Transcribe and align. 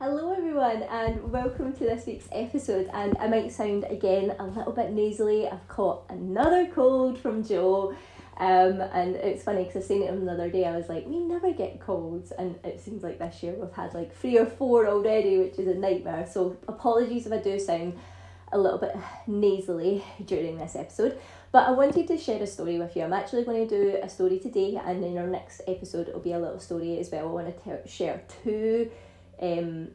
Hello, 0.00 0.32
everyone, 0.32 0.84
and 0.84 1.32
welcome 1.32 1.72
to 1.72 1.80
this 1.80 2.06
week's 2.06 2.28
episode. 2.30 2.88
And 2.92 3.16
I 3.18 3.26
might 3.26 3.50
sound 3.50 3.82
again 3.82 4.32
a 4.38 4.44
little 4.46 4.70
bit 4.70 4.92
nasally. 4.92 5.48
I've 5.48 5.66
caught 5.66 6.04
another 6.08 6.68
cold 6.68 7.18
from 7.18 7.42
Joe, 7.42 7.96
um, 8.36 8.80
and 8.80 9.16
it's 9.16 9.42
funny 9.42 9.64
because 9.64 9.84
I 9.84 9.88
saying 9.88 10.04
it 10.04 10.24
the 10.24 10.30
other 10.30 10.50
day. 10.50 10.66
I 10.66 10.76
was 10.76 10.88
like, 10.88 11.04
we 11.08 11.18
never 11.18 11.52
get 11.52 11.80
colds, 11.80 12.30
and 12.30 12.60
it 12.62 12.80
seems 12.80 13.02
like 13.02 13.18
this 13.18 13.42
year 13.42 13.54
we've 13.58 13.72
had 13.72 13.92
like 13.92 14.14
three 14.14 14.38
or 14.38 14.46
four 14.46 14.86
already, 14.86 15.36
which 15.38 15.58
is 15.58 15.66
a 15.66 15.74
nightmare. 15.74 16.28
So 16.30 16.56
apologies 16.68 17.26
if 17.26 17.32
I 17.32 17.38
do 17.38 17.58
sound 17.58 17.98
a 18.52 18.58
little 18.58 18.78
bit 18.78 18.94
nasally 19.26 20.04
during 20.24 20.58
this 20.58 20.76
episode. 20.76 21.18
But 21.50 21.66
I 21.66 21.72
wanted 21.72 22.06
to 22.06 22.16
share 22.16 22.40
a 22.40 22.46
story 22.46 22.78
with 22.78 22.94
you. 22.94 23.02
I'm 23.02 23.12
actually 23.12 23.42
going 23.42 23.66
to 23.66 23.76
do 23.76 23.98
a 24.00 24.08
story 24.08 24.38
today, 24.38 24.80
and 24.80 25.02
in 25.02 25.18
our 25.18 25.26
next 25.26 25.60
episode, 25.66 26.06
it'll 26.06 26.20
be 26.20 26.34
a 26.34 26.38
little 26.38 26.60
story 26.60 27.00
as 27.00 27.10
well. 27.10 27.28
I 27.28 27.32
want 27.32 27.64
to 27.64 27.82
t- 27.82 27.90
share 27.90 28.22
two 28.44 28.92
um, 29.40 29.88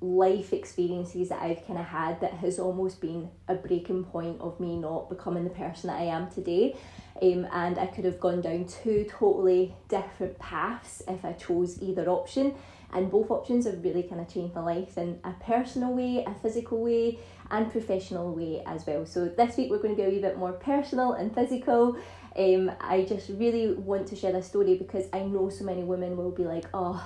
life 0.00 0.52
experiences 0.52 1.28
that 1.30 1.42
I've 1.42 1.66
kind 1.66 1.78
of 1.78 1.86
had 1.86 2.20
that 2.20 2.34
has 2.34 2.58
almost 2.58 3.00
been 3.00 3.30
a 3.48 3.54
breaking 3.54 4.04
point 4.04 4.40
of 4.40 4.60
me 4.60 4.76
not 4.76 5.08
becoming 5.08 5.44
the 5.44 5.50
person 5.50 5.88
that 5.88 6.00
I 6.00 6.04
am 6.04 6.30
today. 6.30 6.76
Um, 7.20 7.48
and 7.52 7.78
I 7.78 7.86
could 7.86 8.04
have 8.04 8.20
gone 8.20 8.40
down 8.40 8.66
two 8.66 9.06
totally 9.10 9.74
different 9.88 10.38
paths 10.38 11.02
if 11.08 11.24
I 11.24 11.32
chose 11.32 11.82
either 11.82 12.08
option. 12.08 12.54
And 12.92 13.10
both 13.10 13.30
options 13.30 13.66
have 13.66 13.82
really 13.84 14.04
kind 14.04 14.20
of 14.20 14.32
changed 14.32 14.54
my 14.54 14.62
life 14.62 14.96
in 14.96 15.18
a 15.24 15.32
personal 15.44 15.92
way, 15.92 16.24
a 16.24 16.34
physical 16.34 16.82
way, 16.82 17.18
and 17.50 17.70
professional 17.70 18.34
way 18.34 18.62
as 18.64 18.86
well. 18.86 19.04
So 19.04 19.28
this 19.28 19.56
week 19.56 19.70
we're 19.70 19.82
going 19.82 19.96
to 19.96 20.02
go 20.02 20.08
a 20.08 20.10
wee 20.10 20.20
bit 20.20 20.38
more 20.38 20.52
personal 20.52 21.12
and 21.12 21.34
physical. 21.34 21.98
Um, 22.36 22.70
I 22.80 23.02
just 23.02 23.28
really 23.30 23.72
want 23.72 24.06
to 24.08 24.16
share 24.16 24.32
this 24.32 24.46
story 24.46 24.76
because 24.78 25.06
I 25.12 25.20
know 25.20 25.50
so 25.50 25.64
many 25.64 25.82
women 25.82 26.16
will 26.16 26.30
be 26.30 26.44
like, 26.44 26.66
oh, 26.72 27.04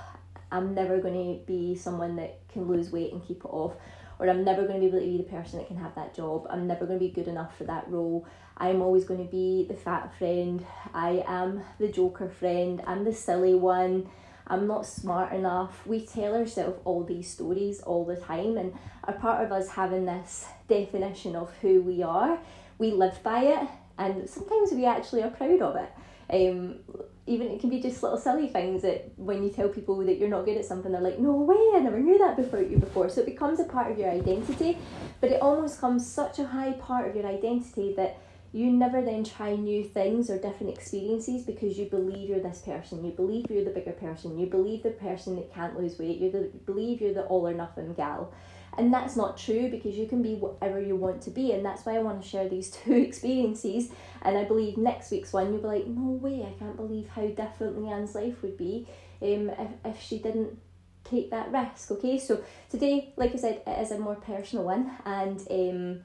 I'm 0.53 0.75
never 0.75 1.01
going 1.01 1.15
to 1.15 1.47
be 1.47 1.75
someone 1.75 2.15
that 2.17 2.47
can 2.53 2.69
lose 2.69 2.93
weight 2.93 3.13
and 3.13 3.27
keep 3.27 3.39
it 3.39 3.49
off, 3.49 3.75
or 4.19 4.29
I'm 4.29 4.45
never 4.45 4.67
going 4.67 4.75
to 4.75 4.81
be 4.81 4.87
able 4.87 5.01
to 5.01 5.07
be 5.07 5.17
the 5.17 5.25
person 5.25 5.59
that 5.59 5.67
can 5.67 5.79
have 5.79 5.95
that 5.97 6.15
job. 6.15 6.47
I'm 6.51 6.67
never 6.67 6.87
going 6.87 6.99
to 7.01 7.05
be 7.05 7.11
good 7.11 7.27
enough 7.27 7.57
for 7.57 7.65
that 7.65 7.89
role. 7.89 8.27
I'm 8.57 8.83
always 8.83 9.05
going 9.05 9.25
to 9.25 9.31
be 9.31 9.67
the 9.69 9.75
fat 9.75 10.17
friend. 10.19 10.65
I 10.95 11.25
am 11.27 11.65
the 11.79 11.89
joker 11.89 12.29
friend. 12.29 12.83
I'm 12.87 13.03
the 13.03 13.15
silly 13.15 13.55
one. 13.55 14.09
I'm 14.47 14.67
not 14.67 14.85
smart 14.87 15.33
enough. 15.33 15.87
We 15.87 16.05
tell 16.05 16.37
ourselves 16.37 16.79
all 16.85 17.05
these 17.05 17.31
stories 17.31 17.81
all 17.81 18.05
the 18.05 18.17
time, 18.17 18.59
and 18.59 18.75
a 19.05 19.13
part 19.13 19.45
of 19.45 19.53
us 19.53 19.69
having 19.69 20.05
this 20.05 20.45
definition 20.69 21.35
of 21.35 21.51
who 21.63 21.81
we 21.81 22.03
are, 22.03 22.39
we 22.79 22.91
live 22.91 23.23
by 23.23 23.45
it, 23.45 23.69
and 23.99 24.29
sometimes 24.29 24.73
we 24.73 24.85
actually 24.85 25.23
are 25.23 25.31
proud 25.31 25.63
of 25.63 25.77
it. 25.77 25.91
Um, 26.31 26.81
even 27.27 27.49
it 27.49 27.61
can 27.61 27.71
be 27.71 27.81
just 27.81 28.03
little 28.03 28.19
silly 28.19 28.49
things 28.49 28.83
that 28.83 29.13
when 29.17 29.45
you 29.45 29.51
tell 29.51 29.69
people 29.69 29.97
that 29.99 30.19
you're 30.19 30.29
not 30.29 30.45
good 30.45 30.57
at 30.57 30.65
something, 30.65 30.91
they're 30.91 31.01
like, 31.01 31.19
"No 31.19 31.33
way! 31.33 31.71
I 31.75 31.81
never 31.81 32.01
knew 32.01 32.19
that 32.19 32.37
before 32.37 32.61
you 32.61 32.79
before." 32.79 33.09
So 33.09 33.21
it 33.21 33.27
becomes 33.27 33.61
a 33.61 33.65
part 33.65 33.93
of 33.93 33.99
your 33.99 34.11
identity, 34.11 34.79
but 35.21 35.31
it 35.31 35.41
almost 35.41 35.81
comes 35.81 36.07
such 36.07 36.39
a 36.39 36.47
high 36.47 36.73
part 36.73 37.09
of 37.09 37.15
your 37.15 37.27
identity 37.27 37.95
that 37.97 38.19
you 38.53 38.71
never 38.71 39.01
then 39.01 39.25
try 39.25 39.57
new 39.57 39.83
things 39.83 40.29
or 40.29 40.39
different 40.39 40.75
experiences 40.75 41.43
because 41.43 41.79
you 41.79 41.87
believe 41.87 42.29
you're 42.29 42.41
this 42.41 42.61
person. 42.61 43.03
You 43.05 43.13
believe 43.13 43.51
you're 43.51 43.65
the 43.65 43.71
bigger 43.71 43.93
person. 43.93 44.39
You 44.39 44.47
believe 44.47 44.83
the 44.83 44.91
person 44.91 45.37
that 45.37 45.55
can't 45.55 45.79
lose 45.79 45.99
weight. 45.99 46.19
You 46.19 46.53
believe 46.67 47.01
you're 47.01 47.15
the 47.15 47.25
all 47.25 47.49
or 47.49 47.55
nothing 47.55 47.95
gal. 47.95 48.33
And 48.79 48.93
that's 48.93 49.17
not 49.17 49.37
true 49.37 49.69
because 49.69 49.97
you 49.97 50.07
can 50.07 50.23
be 50.23 50.35
whatever 50.35 50.81
you 50.81 50.97
want 50.97 51.21
to 51.23 51.31
be. 51.31 51.53
And 51.53 51.65
that's 51.65 51.85
why 51.85 51.97
I 51.97 51.99
want 51.99 52.23
to 52.23 52.29
share 52.29 52.49
these 52.49 52.71
two 52.85 52.95
experiences. 52.95 53.91
And 54.23 54.39
I 54.39 54.45
believe 54.45 54.79
next 54.79 55.11
week's 55.11 55.33
one, 55.33 55.53
you'll 55.53 55.63
be 55.63 55.67
like, 55.67 55.87
no 55.87 56.11
way, 56.11 56.43
I 56.43 56.59
can't 56.59 56.77
believe 56.77 57.09
how 57.09 57.27
different 57.27 57.79
Leanne's 57.79 58.15
life 58.15 58.41
would 58.43 58.57
be 58.57 58.87
um, 59.21 59.51
if, 59.51 59.71
if 59.85 60.03
she 60.03 60.19
didn't 60.19 60.59
take 61.05 61.31
that 61.31 61.53
risk. 61.53 61.91
Okay, 61.91 62.19
so 62.19 62.43
today, 62.71 63.13
like 63.17 63.33
I 63.35 63.37
said, 63.37 63.63
it 63.67 63.81
is 63.81 63.91
a 63.91 63.99
more 63.99 64.15
personal 64.15 64.65
one 64.65 64.91
and 65.05 65.41
um, 65.51 66.01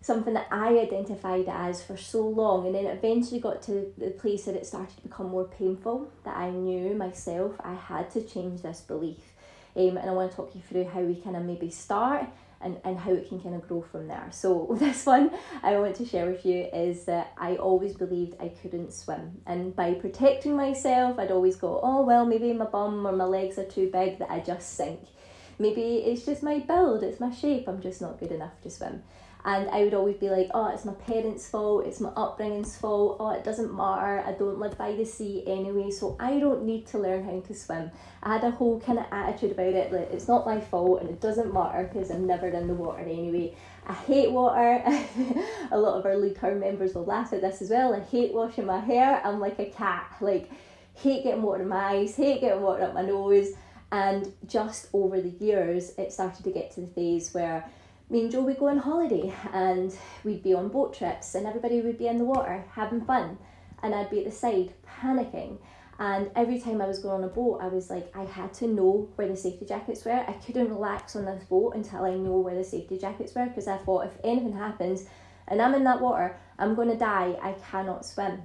something 0.00 0.34
that 0.34 0.46
I 0.50 0.78
identified 0.78 1.46
as 1.48 1.82
for 1.82 1.96
so 1.96 2.26
long. 2.26 2.66
And 2.66 2.74
then 2.74 2.86
eventually 2.86 3.40
got 3.40 3.62
to 3.62 3.92
the 3.98 4.10
place 4.10 4.44
that 4.44 4.54
it 4.54 4.66
started 4.66 4.96
to 4.96 5.02
become 5.02 5.28
more 5.28 5.44
painful 5.44 6.10
that 6.24 6.36
I 6.36 6.50
knew 6.50 6.94
myself 6.94 7.56
I 7.60 7.74
had 7.74 8.10
to 8.12 8.22
change 8.22 8.62
this 8.62 8.80
belief. 8.80 9.18
Um, 9.76 9.96
and 9.96 10.10
I 10.10 10.12
want 10.12 10.30
to 10.30 10.36
talk 10.36 10.54
you 10.54 10.62
through 10.68 10.84
how 10.84 11.00
we 11.00 11.16
kind 11.16 11.36
of 11.36 11.42
maybe 11.44 11.70
start 11.70 12.26
and, 12.60 12.78
and 12.84 12.98
how 12.98 13.12
it 13.12 13.28
can 13.28 13.40
kind 13.40 13.54
of 13.54 13.66
grow 13.68 13.82
from 13.82 14.08
there. 14.08 14.28
So, 14.30 14.76
this 14.80 15.06
one 15.06 15.30
I 15.62 15.78
want 15.78 15.96
to 15.96 16.04
share 16.04 16.26
with 16.26 16.44
you 16.44 16.68
is 16.72 17.04
that 17.04 17.32
I 17.38 17.56
always 17.56 17.94
believed 17.94 18.36
I 18.40 18.48
couldn't 18.48 18.92
swim. 18.92 19.40
And 19.46 19.74
by 19.74 19.94
protecting 19.94 20.56
myself, 20.56 21.18
I'd 21.18 21.30
always 21.30 21.56
go, 21.56 21.80
oh, 21.82 22.02
well, 22.02 22.24
maybe 22.24 22.52
my 22.52 22.66
bum 22.66 23.06
or 23.06 23.12
my 23.12 23.24
legs 23.24 23.58
are 23.58 23.64
too 23.64 23.90
big 23.92 24.18
that 24.18 24.30
I 24.30 24.40
just 24.40 24.74
sink. 24.74 25.00
Maybe 25.58 25.96
it's 25.96 26.24
just 26.24 26.42
my 26.42 26.60
build, 26.60 27.02
it's 27.02 27.18
my 27.18 27.32
shape, 27.32 27.68
I'm 27.68 27.80
just 27.80 28.00
not 28.00 28.20
good 28.20 28.30
enough 28.30 28.60
to 28.62 28.70
swim. 28.70 29.02
And 29.48 29.70
I 29.70 29.82
would 29.82 29.94
always 29.94 30.16
be 30.16 30.28
like, 30.28 30.50
oh, 30.52 30.68
it's 30.68 30.84
my 30.84 30.92
parents' 30.92 31.48
fault, 31.48 31.86
it's 31.86 32.00
my 32.00 32.10
upbringing's 32.10 32.76
fault, 32.76 33.16
oh, 33.18 33.30
it 33.30 33.44
doesn't 33.44 33.74
matter, 33.74 34.22
I 34.26 34.32
don't 34.32 34.58
live 34.58 34.76
by 34.76 34.92
the 34.92 35.06
sea 35.06 35.42
anyway, 35.46 35.90
so 35.90 36.18
I 36.20 36.38
don't 36.38 36.64
need 36.64 36.86
to 36.88 36.98
learn 36.98 37.24
how 37.24 37.40
to 37.40 37.54
swim. 37.54 37.90
I 38.22 38.34
had 38.34 38.44
a 38.44 38.50
whole 38.50 38.78
kind 38.78 38.98
of 38.98 39.06
attitude 39.10 39.52
about 39.52 39.72
it, 39.72 39.90
like 39.90 40.10
it's 40.12 40.28
not 40.28 40.44
my 40.44 40.60
fault 40.60 41.00
and 41.00 41.08
it 41.08 41.22
doesn't 41.22 41.54
matter 41.54 41.88
because 41.90 42.10
I'm 42.10 42.26
never 42.26 42.48
in 42.48 42.68
the 42.68 42.74
water 42.74 42.98
anyway. 42.98 43.56
I 43.86 43.94
hate 43.94 44.30
water. 44.30 44.84
a 45.70 45.78
lot 45.78 45.98
of 45.98 46.04
our 46.04 46.18
League 46.18 46.38
Town 46.38 46.60
members 46.60 46.92
will 46.92 47.06
laugh 47.06 47.32
at 47.32 47.40
this 47.40 47.62
as 47.62 47.70
well. 47.70 47.94
I 47.94 48.00
hate 48.00 48.34
washing 48.34 48.66
my 48.66 48.80
hair. 48.80 49.22
I'm 49.24 49.40
like 49.40 49.58
a 49.58 49.70
cat. 49.70 50.14
Like, 50.20 50.50
hate 50.92 51.24
getting 51.24 51.40
water 51.40 51.62
in 51.62 51.70
my 51.70 51.94
eyes, 51.94 52.14
hate 52.14 52.42
getting 52.42 52.60
water 52.60 52.82
up 52.82 52.92
my 52.92 53.00
nose. 53.00 53.52
And 53.90 54.30
just 54.46 54.88
over 54.92 55.18
the 55.22 55.30
years, 55.42 55.92
it 55.96 56.12
started 56.12 56.44
to 56.44 56.50
get 56.50 56.70
to 56.72 56.82
the 56.82 56.88
phase 56.88 57.32
where 57.32 57.64
me 58.10 58.22
and 58.22 58.30
Joe 58.30 58.42
would 58.42 58.58
go 58.58 58.68
on 58.68 58.78
holiday 58.78 59.34
and 59.52 59.94
we'd 60.24 60.42
be 60.42 60.54
on 60.54 60.68
boat 60.68 60.94
trips 60.94 61.34
and 61.34 61.46
everybody 61.46 61.80
would 61.80 61.98
be 61.98 62.06
in 62.06 62.18
the 62.18 62.24
water 62.24 62.64
having 62.72 63.02
fun. 63.02 63.38
And 63.82 63.94
I'd 63.94 64.10
be 64.10 64.20
at 64.20 64.24
the 64.24 64.32
side 64.32 64.72
panicking. 65.00 65.58
And 65.98 66.30
every 66.34 66.60
time 66.60 66.80
I 66.80 66.86
was 66.86 67.00
going 67.00 67.22
on 67.22 67.28
a 67.28 67.32
boat 67.32 67.60
I 67.60 67.68
was 67.68 67.90
like 67.90 68.10
I 68.16 68.24
had 68.24 68.54
to 68.54 68.66
know 68.66 69.08
where 69.16 69.28
the 69.28 69.36
safety 69.36 69.66
jackets 69.66 70.04
were. 70.04 70.12
I 70.12 70.32
couldn't 70.32 70.70
relax 70.70 71.16
on 71.16 71.26
this 71.26 71.44
boat 71.44 71.74
until 71.74 72.04
I 72.04 72.14
know 72.14 72.38
where 72.38 72.54
the 72.54 72.64
safety 72.64 72.98
jackets 72.98 73.34
were 73.34 73.46
because 73.46 73.68
I 73.68 73.76
thought 73.78 74.06
if 74.06 74.12
anything 74.24 74.56
happens 74.56 75.04
and 75.46 75.60
I'm 75.60 75.74
in 75.74 75.84
that 75.84 76.00
water 76.00 76.36
I'm 76.58 76.74
going 76.74 76.88
to 76.88 76.96
die. 76.96 77.36
I 77.42 77.52
cannot 77.70 78.06
swim. 78.06 78.42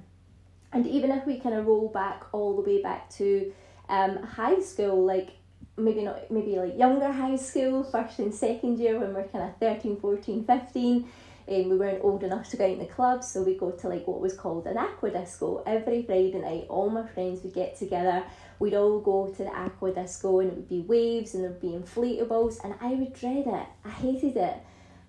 And 0.72 0.86
even 0.86 1.10
if 1.10 1.26
we 1.26 1.38
kind 1.38 1.54
of 1.54 1.66
roll 1.66 1.88
back 1.88 2.24
all 2.32 2.56
the 2.56 2.62
way 2.62 2.82
back 2.82 3.08
to 3.10 3.52
um, 3.88 4.22
high 4.22 4.60
school 4.60 5.04
like 5.04 5.30
maybe 5.76 6.02
not 6.02 6.30
maybe 6.30 6.56
like 6.56 6.78
younger 6.78 7.10
high 7.10 7.36
school 7.36 7.82
first 7.82 8.18
and 8.18 8.34
second 8.34 8.78
year 8.78 8.98
when 8.98 9.12
we're 9.12 9.26
kind 9.28 9.44
of 9.44 9.56
13 9.58 9.98
14 10.00 10.44
15 10.44 11.08
and 11.46 11.68
we 11.68 11.76
weren't 11.76 12.02
old 12.02 12.22
enough 12.22 12.48
to 12.48 12.56
go 12.56 12.64
out 12.64 12.70
in 12.70 12.78
the 12.78 12.86
clubs 12.86 13.28
so 13.30 13.42
we 13.42 13.56
go 13.56 13.70
to 13.70 13.88
like 13.88 14.06
what 14.06 14.20
was 14.20 14.34
called 14.34 14.66
an 14.66 14.78
aqua 14.78 15.10
disco. 15.10 15.62
Every 15.66 16.02
friday 16.02 16.38
night 16.38 16.66
all 16.68 16.88
my 16.90 17.06
friends 17.06 17.42
would 17.42 17.54
get 17.54 17.76
together. 17.76 18.24
We'd 18.58 18.74
all 18.74 19.00
go 19.00 19.26
to 19.28 19.42
the 19.42 19.54
aqua 19.54 19.92
disco 19.92 20.40
and 20.40 20.52
it 20.52 20.56
would 20.56 20.68
be 20.68 20.80
waves 20.80 21.34
and 21.34 21.44
there'd 21.44 21.60
be 21.60 21.68
inflatables 21.68 22.62
and 22.64 22.74
i 22.80 22.94
would 22.94 23.12
dread 23.12 23.46
it. 23.46 23.66
I 23.84 23.90
hated 23.90 24.36
it. 24.36 24.56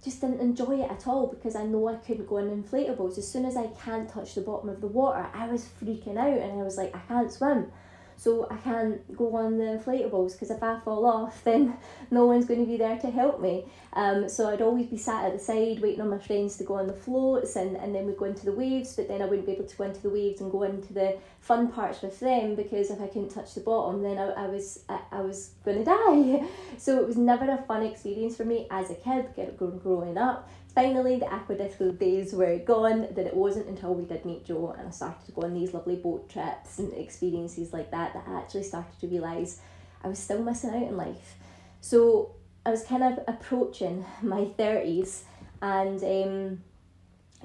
Just 0.04 0.22
didn't 0.22 0.42
enjoy 0.42 0.82
it 0.82 0.92
at 0.92 1.08
all 1.08 1.28
because 1.28 1.56
i 1.56 1.64
know 1.64 1.88
i 1.88 1.96
couldn't 1.96 2.28
go 2.28 2.38
on 2.38 2.64
inflatables. 2.64 3.18
As 3.20 3.32
soon 3.32 3.46
as 3.46 3.56
i 3.56 3.68
can't 3.68 4.10
touch 4.10 4.34
the 4.34 4.42
bottom 4.42 4.70
of 4.70 4.82
the 4.82 4.88
water 4.88 5.28
i 5.34 5.48
was 5.48 5.70
freaking 5.82 6.18
out 6.18 6.38
and 6.38 6.60
i 6.60 6.64
was 6.64 6.78
like 6.78 6.94
i 6.96 7.00
can't 7.08 7.32
swim 7.32 7.72
so 8.18 8.48
I 8.50 8.58
can't 8.58 9.16
go 9.18 9.36
on 9.36 9.58
the 9.58 9.66
inflatables 9.66 10.34
because 10.34 10.52
if 10.52 10.62
I 10.64 10.80
fall 10.80 11.06
off, 11.06 11.44
then 11.44 11.78
no 12.12 12.26
one's 12.26 12.46
going 12.46 12.62
to 12.62 12.66
be 12.66 12.78
there 12.78 12.98
to 13.00 13.12
help 13.12 13.42
me. 13.42 13.66
Um, 13.94 14.28
so 14.28 14.50
I'd 14.50 14.62
always 14.62 14.88
be 14.88 14.98
sat 14.98 15.26
at 15.26 15.34
the 15.34 15.40
side 15.40 15.80
waiting 15.80 16.02
on 16.02 16.10
my 16.10 16.18
friends 16.18 16.58
to 16.58 16.64
go 16.64 16.76
on 16.76 16.88
the 16.88 16.94
floats, 16.94 17.56
and, 17.56 17.76
and 17.78 17.94
then 17.96 18.06
we'd 18.06 18.18
go 18.18 18.26
into 18.26 18.46
the 18.46 18.52
waves, 18.52 18.96
but 18.96 19.08
then 19.08 19.22
I 19.22 19.26
wouldn't 19.26 19.46
be 19.46 19.54
able 19.54 19.66
to 19.66 19.76
go 19.76 19.84
into 19.86 20.02
the 20.02 20.10
waves 20.10 20.42
and 20.42 20.52
go 20.52 20.64
into 20.64 20.94
the 20.94 21.18
fun 21.40 21.72
parts 21.72 22.02
with 22.02 22.20
them 22.20 22.56
because 22.56 22.90
if 22.90 23.00
I 23.00 23.08
couldn't 23.08 23.30
touch 23.30 23.54
the 23.54 23.62
bottom, 23.62 24.02
then 24.02 24.18
I, 24.18 24.32
I 24.32 24.48
was 24.48 24.84
I, 24.90 25.00
I 25.12 25.22
was 25.22 25.52
going 25.64 25.78
to 25.84 25.86
die. 25.86 26.48
So 26.78 27.00
it 27.00 27.08
was 27.08 27.18
never 27.18 27.50
a 27.50 27.58
fun 27.68 27.84
experience 27.84 28.36
for 28.36 28.46
me 28.46 28.68
as 28.72 28.90
a 28.90 28.96
kid 28.96 29.30
growing 29.58 30.18
up 30.18 30.50
finally 30.76 31.18
the 31.18 31.26
aquadisco 31.26 31.98
days 31.98 32.34
were 32.34 32.60
gone 32.60 33.08
then 33.16 33.26
it 33.26 33.34
wasn't 33.34 33.66
until 33.68 33.96
we 33.96 34.04
did 34.04 34.24
meet 34.26 34.46
joe 34.46 34.76
and 34.78 34.88
i 34.88 34.92
started 34.92 35.26
to 35.26 35.32
go 35.32 35.44
on 35.44 35.54
these 35.54 35.74
lovely 35.74 35.96
boat 35.96 36.30
trips 36.30 36.78
and 36.80 36.94
experiences 36.94 37.72
like 37.72 37.90
that 37.90 38.14
that 38.14 38.26
i 38.28 38.38
actually 38.38 38.62
started 38.62 39.00
to 39.00 39.08
realise 39.08 39.62
i 40.04 40.08
was 40.08 40.20
still 40.20 40.44
missing 40.44 40.70
out 40.70 40.84
in 40.84 40.98
life. 40.98 41.36
So 41.82 42.32
i 42.66 42.72
was 42.72 42.84
kind 42.84 43.04
of 43.04 43.20
approaching 43.28 44.06
my 44.22 44.46
30s 44.60 45.22
and 45.62 46.04
um, 46.04 46.64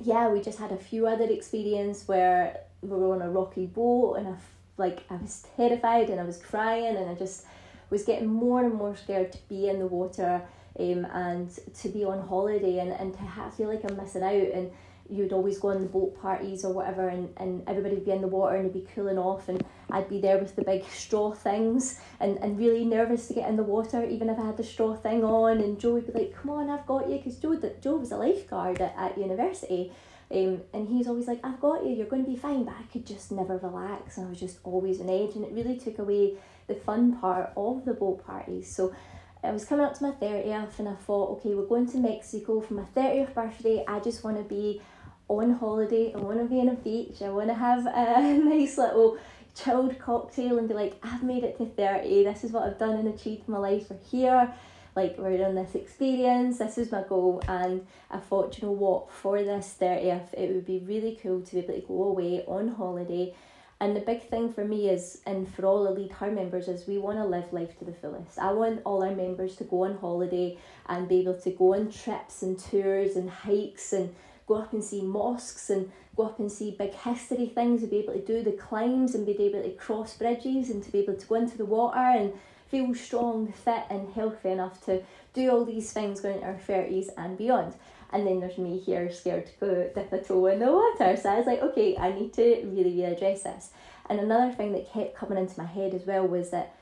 yeah 0.03 0.29
we 0.29 0.41
just 0.41 0.59
had 0.59 0.73
a 0.73 0.77
few 0.77 1.07
other 1.07 1.25
experiences 1.31 2.09
where 2.09 2.61
we 2.83 2.89
were 2.89 3.15
on 3.15 3.23
a 3.23 3.31
rocky 3.31 3.67
boat 3.67 4.15
and 4.15 4.29
I, 4.29 4.35
like 4.77 5.05
i 5.11 5.17
was 5.17 5.47
terrified 5.57 6.11
and 6.11 6.19
i 6.19 6.25
was 6.25 6.39
crying 6.39 6.97
and 6.97 7.09
i 7.09 7.15
just 7.15 7.45
was 7.91 8.05
getting 8.05 8.29
more 8.29 8.65
and 8.65 8.75
more 8.75 8.97
scared 8.97 9.33
to 9.33 9.39
be 9.49 9.69
in 9.69 9.79
the 9.79 9.87
water 9.87 10.43
um, 10.79 11.05
and 11.13 11.51
to 11.75 11.89
be 11.89 12.05
on 12.05 12.27
holiday 12.27 12.79
and, 12.79 12.93
and 12.93 13.13
to 13.15 13.21
have, 13.21 13.55
feel 13.55 13.69
like 13.69 13.85
I'm 13.89 13.97
missing 13.97 14.23
out 14.23 14.33
and 14.33 14.71
you'd 15.11 15.33
always 15.33 15.59
go 15.59 15.71
on 15.71 15.83
the 15.83 15.89
boat 15.89 16.21
parties 16.21 16.65
or 16.65 16.73
whatever 16.73 17.09
and, 17.09 17.33
and 17.37 17.63
everybody 17.67 17.97
would 17.97 18.05
be 18.05 18.13
in 18.13 18.21
the 18.21 18.29
water 18.29 18.57
and 18.57 18.65
you'd 18.65 18.85
be 18.85 18.89
cooling 18.95 19.19
off 19.19 19.49
and 19.49 19.65
I'd 19.91 20.09
be 20.09 20.21
there 20.21 20.39
with 20.39 20.55
the 20.55 20.63
big 20.63 20.85
straw 20.89 21.33
things 21.33 22.01
and, 22.21 22.39
and 22.39 22.59
really 22.59 22.85
nervous 22.85 23.27
to 23.29 23.35
get 23.35 23.49
in 23.49 23.57
the 23.57 23.63
water, 23.63 24.05
even 24.05 24.29
if 24.29 24.39
I 24.39 24.47
had 24.47 24.57
the 24.57 24.65
straw 24.65 24.95
thing 24.95 25.25
on. 25.25 25.61
And 25.61 25.81
Joe 25.81 25.95
would 25.95 26.07
be 26.07 26.19
like, 26.19 26.35
Come 26.35 26.51
on, 26.51 26.71
I've 26.71 26.87
got 26.87 27.09
you. 27.09 27.17
Because 27.17 27.37
Joe, 27.37 27.61
Joe 27.81 27.97
was 27.97 28.13
a 28.13 28.17
lifeguard 28.17 28.81
at, 28.81 28.95
at 28.97 29.19
university. 29.19 29.93
Um, 30.33 30.61
and 30.73 30.89
he's 30.89 31.09
always 31.09 31.27
like, 31.27 31.41
I've 31.43 31.61
got 31.61 31.85
you, 31.85 31.91
you're 31.91 32.07
going 32.07 32.25
to 32.25 32.31
be 32.31 32.37
fine. 32.37 32.65
But 32.65 32.75
I 32.79 32.83
could 32.93 33.05
just 33.05 33.33
never 33.33 33.59
relax. 33.59 34.17
And 34.17 34.27
I 34.27 34.31
was 34.31 34.39
just 34.39 34.59
always 34.63 35.01
on 35.01 35.11
edge. 35.11 35.35
And 35.35 35.45
it 35.45 35.53
really 35.53 35.77
took 35.77 35.99
away 35.99 36.35
the 36.69 36.75
fun 36.75 37.17
part 37.17 37.53
of 37.57 37.85
the 37.85 37.95
boat 37.95 38.25
parties. 38.25 38.73
So 38.73 38.95
I 39.43 39.53
was 39.53 39.65
coming 39.65 39.87
up 39.87 39.97
to 39.97 40.03
my 40.03 40.11
30th 40.11 40.79
and 40.79 40.89
I 40.89 40.95
thought, 40.95 41.39
okay, 41.39 41.55
we're 41.55 41.65
going 41.67 41.91
to 41.93 41.99
Mexico 41.99 42.61
for 42.61 42.75
my 42.75 42.85
30th 42.95 43.33
birthday. 43.33 43.83
I 43.89 43.99
just 44.01 44.23
want 44.23 44.37
to 44.37 44.43
be 44.43 44.83
on 45.29 45.53
holiday. 45.53 46.13
I 46.15 46.19
want 46.19 46.41
to 46.41 46.45
be 46.45 46.61
on 46.61 46.69
a 46.69 46.75
beach. 46.75 47.23
I 47.23 47.31
want 47.31 47.49
to 47.49 47.55
have 47.55 47.87
a 47.87 48.39
nice 48.45 48.77
little 48.77 49.17
chilled 49.55 49.99
cocktail 49.99 50.59
and 50.59 50.69
be 50.69 50.75
like, 50.75 50.95
I've 51.03 51.23
made 51.23 51.45
it 51.45 51.57
to 51.57 51.65
30. 51.65 52.25
This 52.25 52.45
is 52.45 52.53
what 52.53 52.65
I've 52.65 52.79
done 52.79 52.97
and 52.97 53.09
achieved 53.09 53.49
in 53.49 53.55
my 53.55 53.59
life. 53.61 53.87
We're 53.89 53.99
here. 54.11 54.53
Like, 54.95 55.17
we're 55.17 55.47
on 55.47 55.55
this 55.55 55.75
experience. 55.75 56.59
This 56.59 56.77
is 56.77 56.93
my 56.93 57.03
goal. 57.09 57.43
And 57.49 57.87
I 58.11 58.19
thought, 58.19 58.59
you 58.59 58.67
know 58.67 58.73
what, 58.73 59.11
for 59.11 59.43
this 59.43 59.75
30th, 59.81 60.35
it 60.35 60.55
would 60.55 60.67
be 60.67 60.81
really 60.81 61.19
cool 61.23 61.41
to 61.41 61.53
be 61.55 61.61
able 61.61 61.75
to 61.75 61.81
go 61.81 62.03
away 62.03 62.45
on 62.47 62.69
holiday. 62.69 63.35
And 63.81 63.97
the 63.97 64.01
big 64.01 64.29
thing 64.29 64.53
for 64.53 64.63
me 64.63 64.91
is, 64.91 65.23
and 65.25 65.49
for 65.53 65.65
all 65.65 65.91
Lead 65.91 66.13
Her 66.13 66.31
members, 66.31 66.69
is 66.69 66.87
we 66.87 66.99
want 66.99 67.17
to 67.17 67.25
live 67.25 67.51
life 67.51 67.79
to 67.79 67.87
the 67.87 67.95
fullest. 67.95 68.39
I 68.39 68.53
want 68.53 68.83
all 68.85 69.03
our 69.03 69.15
members 69.15 69.57
to 69.57 69.65
go 69.65 69.85
on 69.85 69.97
holiday 69.97 70.59
and 70.87 71.09
be 71.09 71.21
able 71.21 71.41
to 71.41 71.51
go 71.51 71.75
on 71.75 71.91
trips 71.91 72.43
and 72.43 72.59
tours 72.59 73.17
and 73.17 73.31
hikes 73.31 73.95
and 73.95 74.15
go 74.47 74.57
up 74.57 74.75
and 74.75 74.85
see 74.85 75.01
mosques 75.01 75.71
and 75.71 75.91
go 76.15 76.25
up 76.25 76.39
and 76.39 76.53
see 76.53 76.77
big 76.79 76.93
history 76.93 77.47
things 77.47 77.81
and 77.81 77.91
be 77.91 77.99
able 77.99 78.13
to 78.13 78.25
do 78.25 78.43
the 78.43 78.53
climbs 78.53 79.15
and 79.15 79.25
be 79.25 79.41
able 79.41 79.63
to 79.63 79.71
cross 79.71 80.15
bridges 80.15 80.69
and 80.69 80.83
to 80.83 80.93
be 80.93 80.99
able 80.99 81.15
to 81.15 81.27
go 81.27 81.37
into 81.37 81.57
the 81.57 81.65
water 81.65 81.99
and 81.99 82.35
feel 82.69 82.95
strong, 82.95 83.51
fit, 83.51 83.85
and 83.89 84.13
healthy 84.13 84.51
enough 84.51 84.85
to 84.85 85.03
do 85.33 85.51
all 85.51 85.65
these 85.65 85.93
things 85.93 86.21
going 86.21 86.37
into 86.37 86.47
our 86.47 86.55
30s 86.69 87.09
and 87.17 87.39
beyond. 87.39 87.75
And 88.13 88.27
then 88.27 88.41
there's 88.41 88.59
me 88.59 88.79
here 88.79 89.11
scared 89.11 89.47
to 89.47 89.53
go 89.61 89.91
dip 89.95 90.13
a 90.13 90.19
toe 90.21 90.47
in 90.47 90.59
the 90.59 90.73
water. 90.73 91.17
So 91.17 91.31
I 91.31 91.37
was 91.37 91.47
like, 91.47 91.63
okay, 91.63 91.97
I 91.97 92.13
need 92.13 92.33
to 92.35 92.43
really, 92.43 92.95
really 92.97 93.05
address 93.05 93.45
this. 93.45 93.71
And 94.09 94.19
another 94.19 94.53
thing 94.53 94.73
that 94.73 94.93
kept 94.93 95.15
coming 95.15 95.39
into 95.39 95.61
my 95.61 95.67
head 95.67 95.95
as 95.95 96.07
well 96.07 96.27
was 96.27 96.51
that 96.51 96.75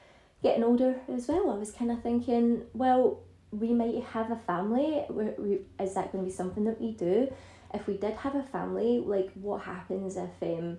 getting 0.42 0.64
older 0.64 1.00
as 1.12 1.28
well, 1.28 1.50
I 1.50 1.58
was 1.58 1.70
kind 1.70 1.90
of 1.90 2.02
thinking, 2.02 2.62
well, 2.72 3.20
we 3.50 3.74
might 3.74 4.02
have 4.04 4.30
a 4.30 4.36
family. 4.36 5.04
We, 5.10 5.58
Is 5.78 5.94
that 5.94 6.12
going 6.12 6.24
to 6.24 6.30
be 6.30 6.34
something 6.34 6.64
that 6.64 6.80
we 6.80 6.92
do? 6.92 7.28
if 7.74 7.86
we 7.86 7.96
did 7.96 8.14
have 8.14 8.34
a 8.34 8.42
family, 8.42 9.02
like 9.04 9.30
what 9.34 9.62
happens 9.62 10.16
if 10.16 10.30
um 10.42 10.78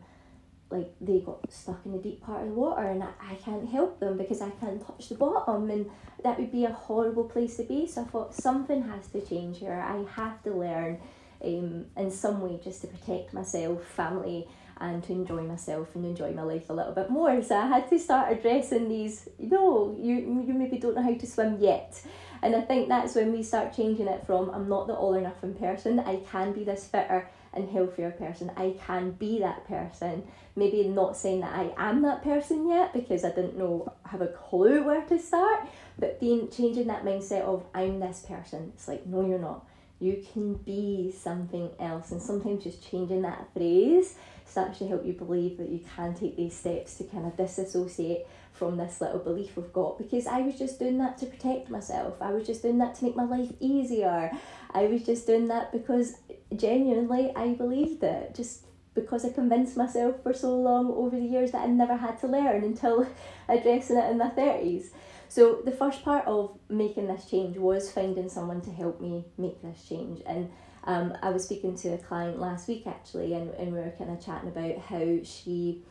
like 0.69 0.93
they 1.01 1.19
got 1.19 1.51
stuck 1.51 1.79
in 1.85 1.93
a 1.95 1.97
deep 1.97 2.21
part 2.21 2.43
of 2.43 2.49
the 2.49 2.53
water 2.53 2.83
and 2.83 3.03
I, 3.03 3.09
I 3.31 3.35
can't 3.35 3.67
help 3.67 3.99
them 3.99 4.17
because 4.17 4.41
I 4.41 4.49
can't 4.51 4.85
touch 4.85 5.09
the 5.09 5.15
bottom 5.15 5.69
and 5.69 5.89
that 6.23 6.39
would 6.39 6.51
be 6.51 6.65
a 6.65 6.71
horrible 6.71 7.23
place 7.23 7.57
to 7.57 7.63
be. 7.63 7.87
So 7.87 8.01
I 8.01 8.05
thought 8.05 8.35
something 8.35 8.83
has 8.83 9.07
to 9.07 9.21
change 9.21 9.59
here. 9.59 9.73
I 9.73 10.05
have 10.19 10.43
to 10.43 10.51
learn 10.51 10.99
um 11.43 11.85
in 11.95 12.11
some 12.11 12.41
way 12.41 12.59
just 12.63 12.81
to 12.81 12.87
protect 12.87 13.33
myself, 13.33 13.83
family 13.85 14.47
and 14.81 15.03
to 15.03 15.11
enjoy 15.11 15.41
myself 15.41 15.93
and 15.95 16.05
enjoy 16.05 16.31
my 16.31 16.41
life 16.41 16.69
a 16.69 16.73
little 16.73 16.93
bit 16.93 17.09
more. 17.09 17.41
So 17.41 17.57
I 17.57 17.67
had 17.67 17.89
to 17.89 17.99
start 17.99 18.31
addressing 18.31 18.87
these, 18.87 19.27
no, 19.37 19.95
you 19.99 20.15
you 20.15 20.53
maybe 20.53 20.77
don't 20.77 20.95
know 20.95 21.03
how 21.03 21.13
to 21.13 21.27
swim 21.27 21.57
yet. 21.59 22.01
And 22.41 22.55
I 22.55 22.61
think 22.61 22.87
that's 22.87 23.15
when 23.15 23.33
we 23.33 23.43
start 23.43 23.75
changing 23.75 24.07
it 24.07 24.25
from 24.25 24.49
I'm 24.51 24.69
not 24.69 24.87
the 24.87 24.93
all 24.93 25.15
or 25.15 25.21
nothing 25.21 25.53
person, 25.55 25.99
I 25.99 26.17
can 26.31 26.53
be 26.53 26.63
this 26.63 26.85
fitter 26.85 27.27
and 27.53 27.69
healthier 27.69 28.11
person. 28.11 28.51
I 28.55 28.75
can 28.85 29.11
be 29.11 29.39
that 29.39 29.67
person. 29.67 30.23
Maybe 30.55 30.83
not 30.87 31.17
saying 31.17 31.41
that 31.41 31.53
I 31.53 31.73
am 31.77 32.01
that 32.03 32.23
person 32.23 32.67
yet 32.67 32.93
because 32.93 33.23
I 33.23 33.29
didn't 33.29 33.57
know 33.57 33.93
have 34.05 34.21
a 34.21 34.27
clue 34.27 34.83
where 34.83 35.01
to 35.03 35.19
start, 35.19 35.67
but 35.97 36.19
being 36.19 36.49
changing 36.49 36.87
that 36.87 37.03
mindset 37.03 37.41
of 37.41 37.65
I'm 37.73 37.99
this 37.99 38.25
person. 38.27 38.71
It's 38.75 38.87
like 38.87 39.05
no 39.05 39.25
you're 39.25 39.39
not. 39.39 39.65
You 39.99 40.23
can 40.31 40.53
be 40.53 41.13
something 41.17 41.71
else 41.79 42.11
and 42.11 42.21
sometimes 42.21 42.63
just 42.63 42.89
changing 42.89 43.21
that 43.23 43.47
phrase 43.53 44.15
starts 44.45 44.79
to 44.79 44.87
help 44.87 45.05
you 45.05 45.13
believe 45.13 45.57
that 45.57 45.69
you 45.69 45.81
can 45.95 46.13
take 46.15 46.35
these 46.35 46.55
steps 46.55 46.95
to 46.95 47.03
kind 47.03 47.25
of 47.25 47.37
disassociate 47.37 48.25
from 48.51 48.77
this 48.77 48.99
little 48.99 49.19
belief 49.19 49.55
we've 49.55 49.71
got 49.71 49.97
because 49.97 50.27
I 50.27 50.41
was 50.41 50.57
just 50.57 50.79
doing 50.79 50.97
that 50.97 51.17
to 51.19 51.25
protect 51.27 51.69
myself. 51.69 52.15
I 52.21 52.31
was 52.31 52.45
just 52.45 52.61
doing 52.61 52.77
that 52.79 52.95
to 52.95 53.05
make 53.05 53.15
my 53.15 53.23
life 53.25 53.51
easier. 53.59 54.31
I 54.71 54.83
was 54.85 55.03
just 55.05 55.27
doing 55.27 55.47
that 55.47 55.71
because 55.71 56.17
genuinely 56.55 57.31
I 57.35 57.53
believed 57.53 58.03
it. 58.03 58.35
Just 58.35 58.65
because 58.93 59.25
I 59.25 59.29
convinced 59.29 59.77
myself 59.77 60.21
for 60.23 60.33
so 60.33 60.55
long 60.55 60.87
over 60.91 61.15
the 61.15 61.25
years 61.25 61.51
that 61.51 61.63
I 61.63 61.67
never 61.67 61.95
had 61.95 62.19
to 62.19 62.27
learn 62.27 62.63
until 62.63 63.07
addressing 63.49 63.97
it 63.97 64.11
in 64.11 64.17
my 64.17 64.29
30s. 64.29 64.87
So 65.29 65.61
the 65.63 65.71
first 65.71 66.03
part 66.03 66.25
of 66.25 66.57
making 66.69 67.07
this 67.07 67.25
change 67.29 67.57
was 67.57 67.91
finding 67.91 68.29
someone 68.29 68.61
to 68.61 68.71
help 68.71 68.99
me 68.99 69.25
make 69.37 69.61
this 69.61 69.85
change. 69.87 70.21
And 70.25 70.49
um, 70.85 71.15
I 71.21 71.29
was 71.29 71.43
speaking 71.43 71.75
to 71.77 71.89
a 71.89 71.97
client 71.97 72.39
last 72.39 72.67
week 72.67 72.87
actually, 72.87 73.33
and, 73.33 73.51
and 73.51 73.71
we 73.71 73.79
were 73.79 73.93
kind 73.97 74.09
of 74.09 74.25
chatting 74.25 74.49
about 74.49 74.79
how 74.79 75.19
she 75.23 75.83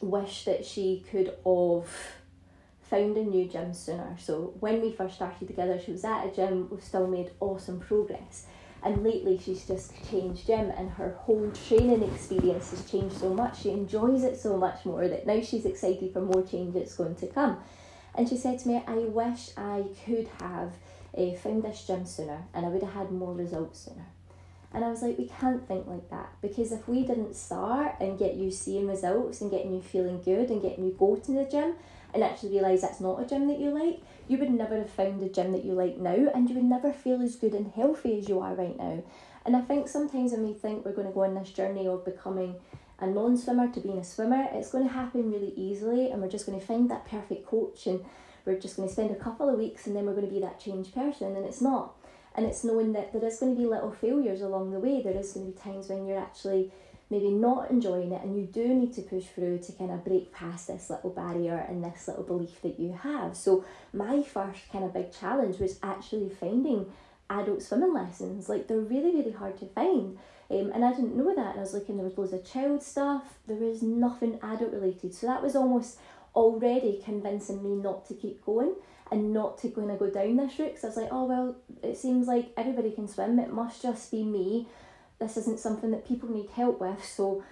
wished 0.00 0.46
that 0.46 0.64
she 0.64 1.04
could 1.08 1.32
have 1.44 1.88
found 2.82 3.16
a 3.16 3.22
new 3.22 3.46
gym 3.46 3.72
sooner. 3.72 4.16
So 4.18 4.54
when 4.58 4.82
we 4.82 4.90
first 4.92 5.14
started 5.14 5.46
together, 5.46 5.80
she 5.80 5.92
was 5.92 6.04
at 6.04 6.26
a 6.26 6.30
gym, 6.30 6.68
we've 6.68 6.82
still 6.82 7.06
made 7.06 7.30
awesome 7.38 7.78
progress. 7.78 8.46
And 8.84 9.04
lately 9.04 9.38
she's 9.38 9.64
just 9.64 9.92
changed 10.10 10.46
gym 10.46 10.70
and 10.76 10.90
her 10.90 11.16
whole 11.20 11.50
training 11.68 12.02
experience 12.02 12.70
has 12.70 12.90
changed 12.90 13.16
so 13.16 13.32
much. 13.32 13.62
She 13.62 13.70
enjoys 13.70 14.24
it 14.24 14.38
so 14.38 14.56
much 14.56 14.84
more 14.84 15.06
that 15.06 15.26
now 15.26 15.40
she's 15.40 15.64
excited 15.64 16.12
for 16.12 16.20
more 16.20 16.42
change 16.42 16.74
that's 16.74 16.96
going 16.96 17.14
to 17.16 17.26
come. 17.28 17.58
And 18.14 18.28
she 18.28 18.36
said 18.36 18.58
to 18.60 18.68
me, 18.68 18.82
I 18.86 18.96
wish 18.96 19.50
I 19.56 19.84
could 20.04 20.28
have 20.40 20.72
uh, 21.16 21.32
found 21.36 21.62
this 21.62 21.86
gym 21.86 22.04
sooner 22.04 22.44
and 22.52 22.66
I 22.66 22.68
would 22.68 22.82
have 22.82 22.94
had 22.94 23.12
more 23.12 23.32
results 23.32 23.80
sooner. 23.80 24.06
And 24.74 24.84
I 24.84 24.88
was 24.88 25.02
like, 25.02 25.18
we 25.18 25.26
can't 25.26 25.66
think 25.68 25.86
like 25.86 26.08
that 26.10 26.32
because 26.40 26.72
if 26.72 26.88
we 26.88 27.04
didn't 27.04 27.36
start 27.36 27.96
and 28.00 28.18
get 28.18 28.34
you 28.34 28.50
seeing 28.50 28.88
results 28.88 29.40
and 29.42 29.50
getting 29.50 29.74
you 29.74 29.82
feeling 29.82 30.20
good 30.22 30.50
and 30.50 30.62
getting 30.62 30.84
you 30.84 30.96
go 30.98 31.16
to 31.16 31.32
the 31.32 31.44
gym 31.44 31.74
and 32.14 32.22
actually 32.22 32.50
realise 32.50 32.82
that's 32.82 33.00
not 33.00 33.22
a 33.22 33.26
gym 33.26 33.48
that 33.48 33.58
you 33.58 33.70
like, 33.70 34.00
you 34.28 34.38
would 34.38 34.50
never 34.50 34.76
have 34.78 34.90
found 34.90 35.22
a 35.22 35.28
gym 35.28 35.52
that 35.52 35.64
you 35.64 35.72
like 35.72 35.96
now 35.96 36.30
and 36.34 36.48
you 36.48 36.54
would 36.54 36.64
never 36.64 36.92
feel 36.92 37.22
as 37.22 37.36
good 37.36 37.54
and 37.54 37.72
healthy 37.72 38.18
as 38.18 38.28
you 38.28 38.40
are 38.40 38.54
right 38.54 38.76
now. 38.76 39.02
And 39.44 39.56
I 39.56 39.60
think 39.60 39.88
sometimes 39.88 40.32
when 40.32 40.46
we 40.46 40.54
think 40.54 40.84
we're 40.84 40.92
going 40.92 41.08
to 41.08 41.12
go 41.12 41.24
on 41.24 41.34
this 41.34 41.50
journey 41.50 41.86
of 41.86 42.04
becoming 42.04 42.56
a 43.00 43.06
non 43.06 43.36
swimmer 43.36 43.68
to 43.72 43.80
being 43.80 43.98
a 43.98 44.04
swimmer, 44.04 44.48
it's 44.52 44.70
going 44.70 44.86
to 44.86 44.92
happen 44.92 45.32
really 45.32 45.52
easily 45.56 46.10
and 46.10 46.22
we're 46.22 46.28
just 46.28 46.46
going 46.46 46.58
to 46.58 46.64
find 46.64 46.90
that 46.90 47.06
perfect 47.06 47.46
coach 47.46 47.86
and 47.86 48.04
we're 48.44 48.58
just 48.58 48.76
going 48.76 48.88
to 48.88 48.92
spend 48.92 49.10
a 49.10 49.16
couple 49.16 49.48
of 49.48 49.58
weeks 49.58 49.86
and 49.86 49.96
then 49.96 50.06
we're 50.06 50.14
going 50.14 50.26
to 50.26 50.32
be 50.32 50.40
that 50.40 50.60
changed 50.60 50.94
person 50.94 51.36
and 51.36 51.44
it's 51.44 51.60
not 51.60 51.94
and 52.34 52.46
it's 52.46 52.64
knowing 52.64 52.92
that 52.92 53.12
there 53.12 53.24
is 53.24 53.38
going 53.38 53.54
to 53.54 53.60
be 53.60 53.66
little 53.66 53.92
failures 53.92 54.40
along 54.40 54.70
the 54.70 54.78
way 54.78 55.02
there 55.02 55.16
is 55.16 55.32
going 55.32 55.46
to 55.46 55.52
be 55.52 55.58
times 55.58 55.88
when 55.88 56.06
you're 56.06 56.18
actually 56.18 56.72
maybe 57.12 57.30
not 57.30 57.70
enjoying 57.70 58.10
it 58.10 58.22
and 58.22 58.36
you 58.36 58.44
do 58.44 58.68
need 58.74 58.92
to 58.92 59.02
push 59.02 59.26
through 59.26 59.58
to 59.58 59.70
kind 59.72 59.90
of 59.90 60.04
break 60.04 60.32
past 60.32 60.66
this 60.66 60.90
little 60.90 61.10
barrier 61.10 61.64
and 61.68 61.84
this 61.84 62.08
little 62.08 62.24
belief 62.24 62.60
that 62.62 62.80
you 62.80 62.92
have 63.02 63.36
so 63.36 63.64
my 63.92 64.22
first 64.22 64.60
kind 64.72 64.84
of 64.84 64.94
big 64.94 65.12
challenge 65.12 65.58
was 65.58 65.78
actually 65.82 66.28
finding 66.28 66.90
adult 67.30 67.62
swimming 67.62 67.92
lessons 67.92 68.48
like 68.48 68.66
they're 68.66 68.78
really 68.78 69.14
really 69.14 69.32
hard 69.32 69.56
to 69.58 69.66
find 69.66 70.18
um, 70.50 70.70
and 70.74 70.84
I 70.84 70.90
didn't 70.92 71.16
know 71.16 71.34
that 71.34 71.50
and 71.50 71.58
I 71.58 71.62
was 71.62 71.74
looking 71.74 71.96
there 71.96 72.04
was 72.04 72.18
loads 72.18 72.32
of 72.32 72.50
child 72.50 72.82
stuff 72.82 73.24
there 73.46 73.56
was 73.56 73.82
nothing 73.82 74.40
adult 74.42 74.72
related 74.72 75.14
so 75.14 75.26
that 75.26 75.42
was 75.42 75.54
almost 75.54 75.98
already 76.34 77.00
convincing 77.04 77.62
me 77.62 77.76
not 77.76 78.06
to 78.06 78.14
keep 78.14 78.44
going 78.44 78.74
and 79.12 79.32
not 79.34 79.58
to 79.58 79.68
kind 79.68 79.90
of 79.90 79.98
go 79.98 80.08
down 80.10 80.36
this 80.36 80.58
route 80.58 80.74
because 80.74 80.84
I 80.84 80.88
was 80.88 80.96
like, 80.96 81.08
oh 81.12 81.24
well, 81.26 81.56
it 81.82 81.98
seems 81.98 82.26
like 82.26 82.50
everybody 82.56 82.90
can 82.90 83.06
swim. 83.06 83.38
It 83.38 83.52
must 83.52 83.82
just 83.82 84.10
be 84.10 84.24
me. 84.24 84.66
This 85.22 85.36
isn't 85.36 85.60
something 85.60 85.92
that 85.92 86.06
people 86.06 86.28
need 86.28 86.50
help 86.50 86.80
with, 86.80 87.04
so 87.04 87.44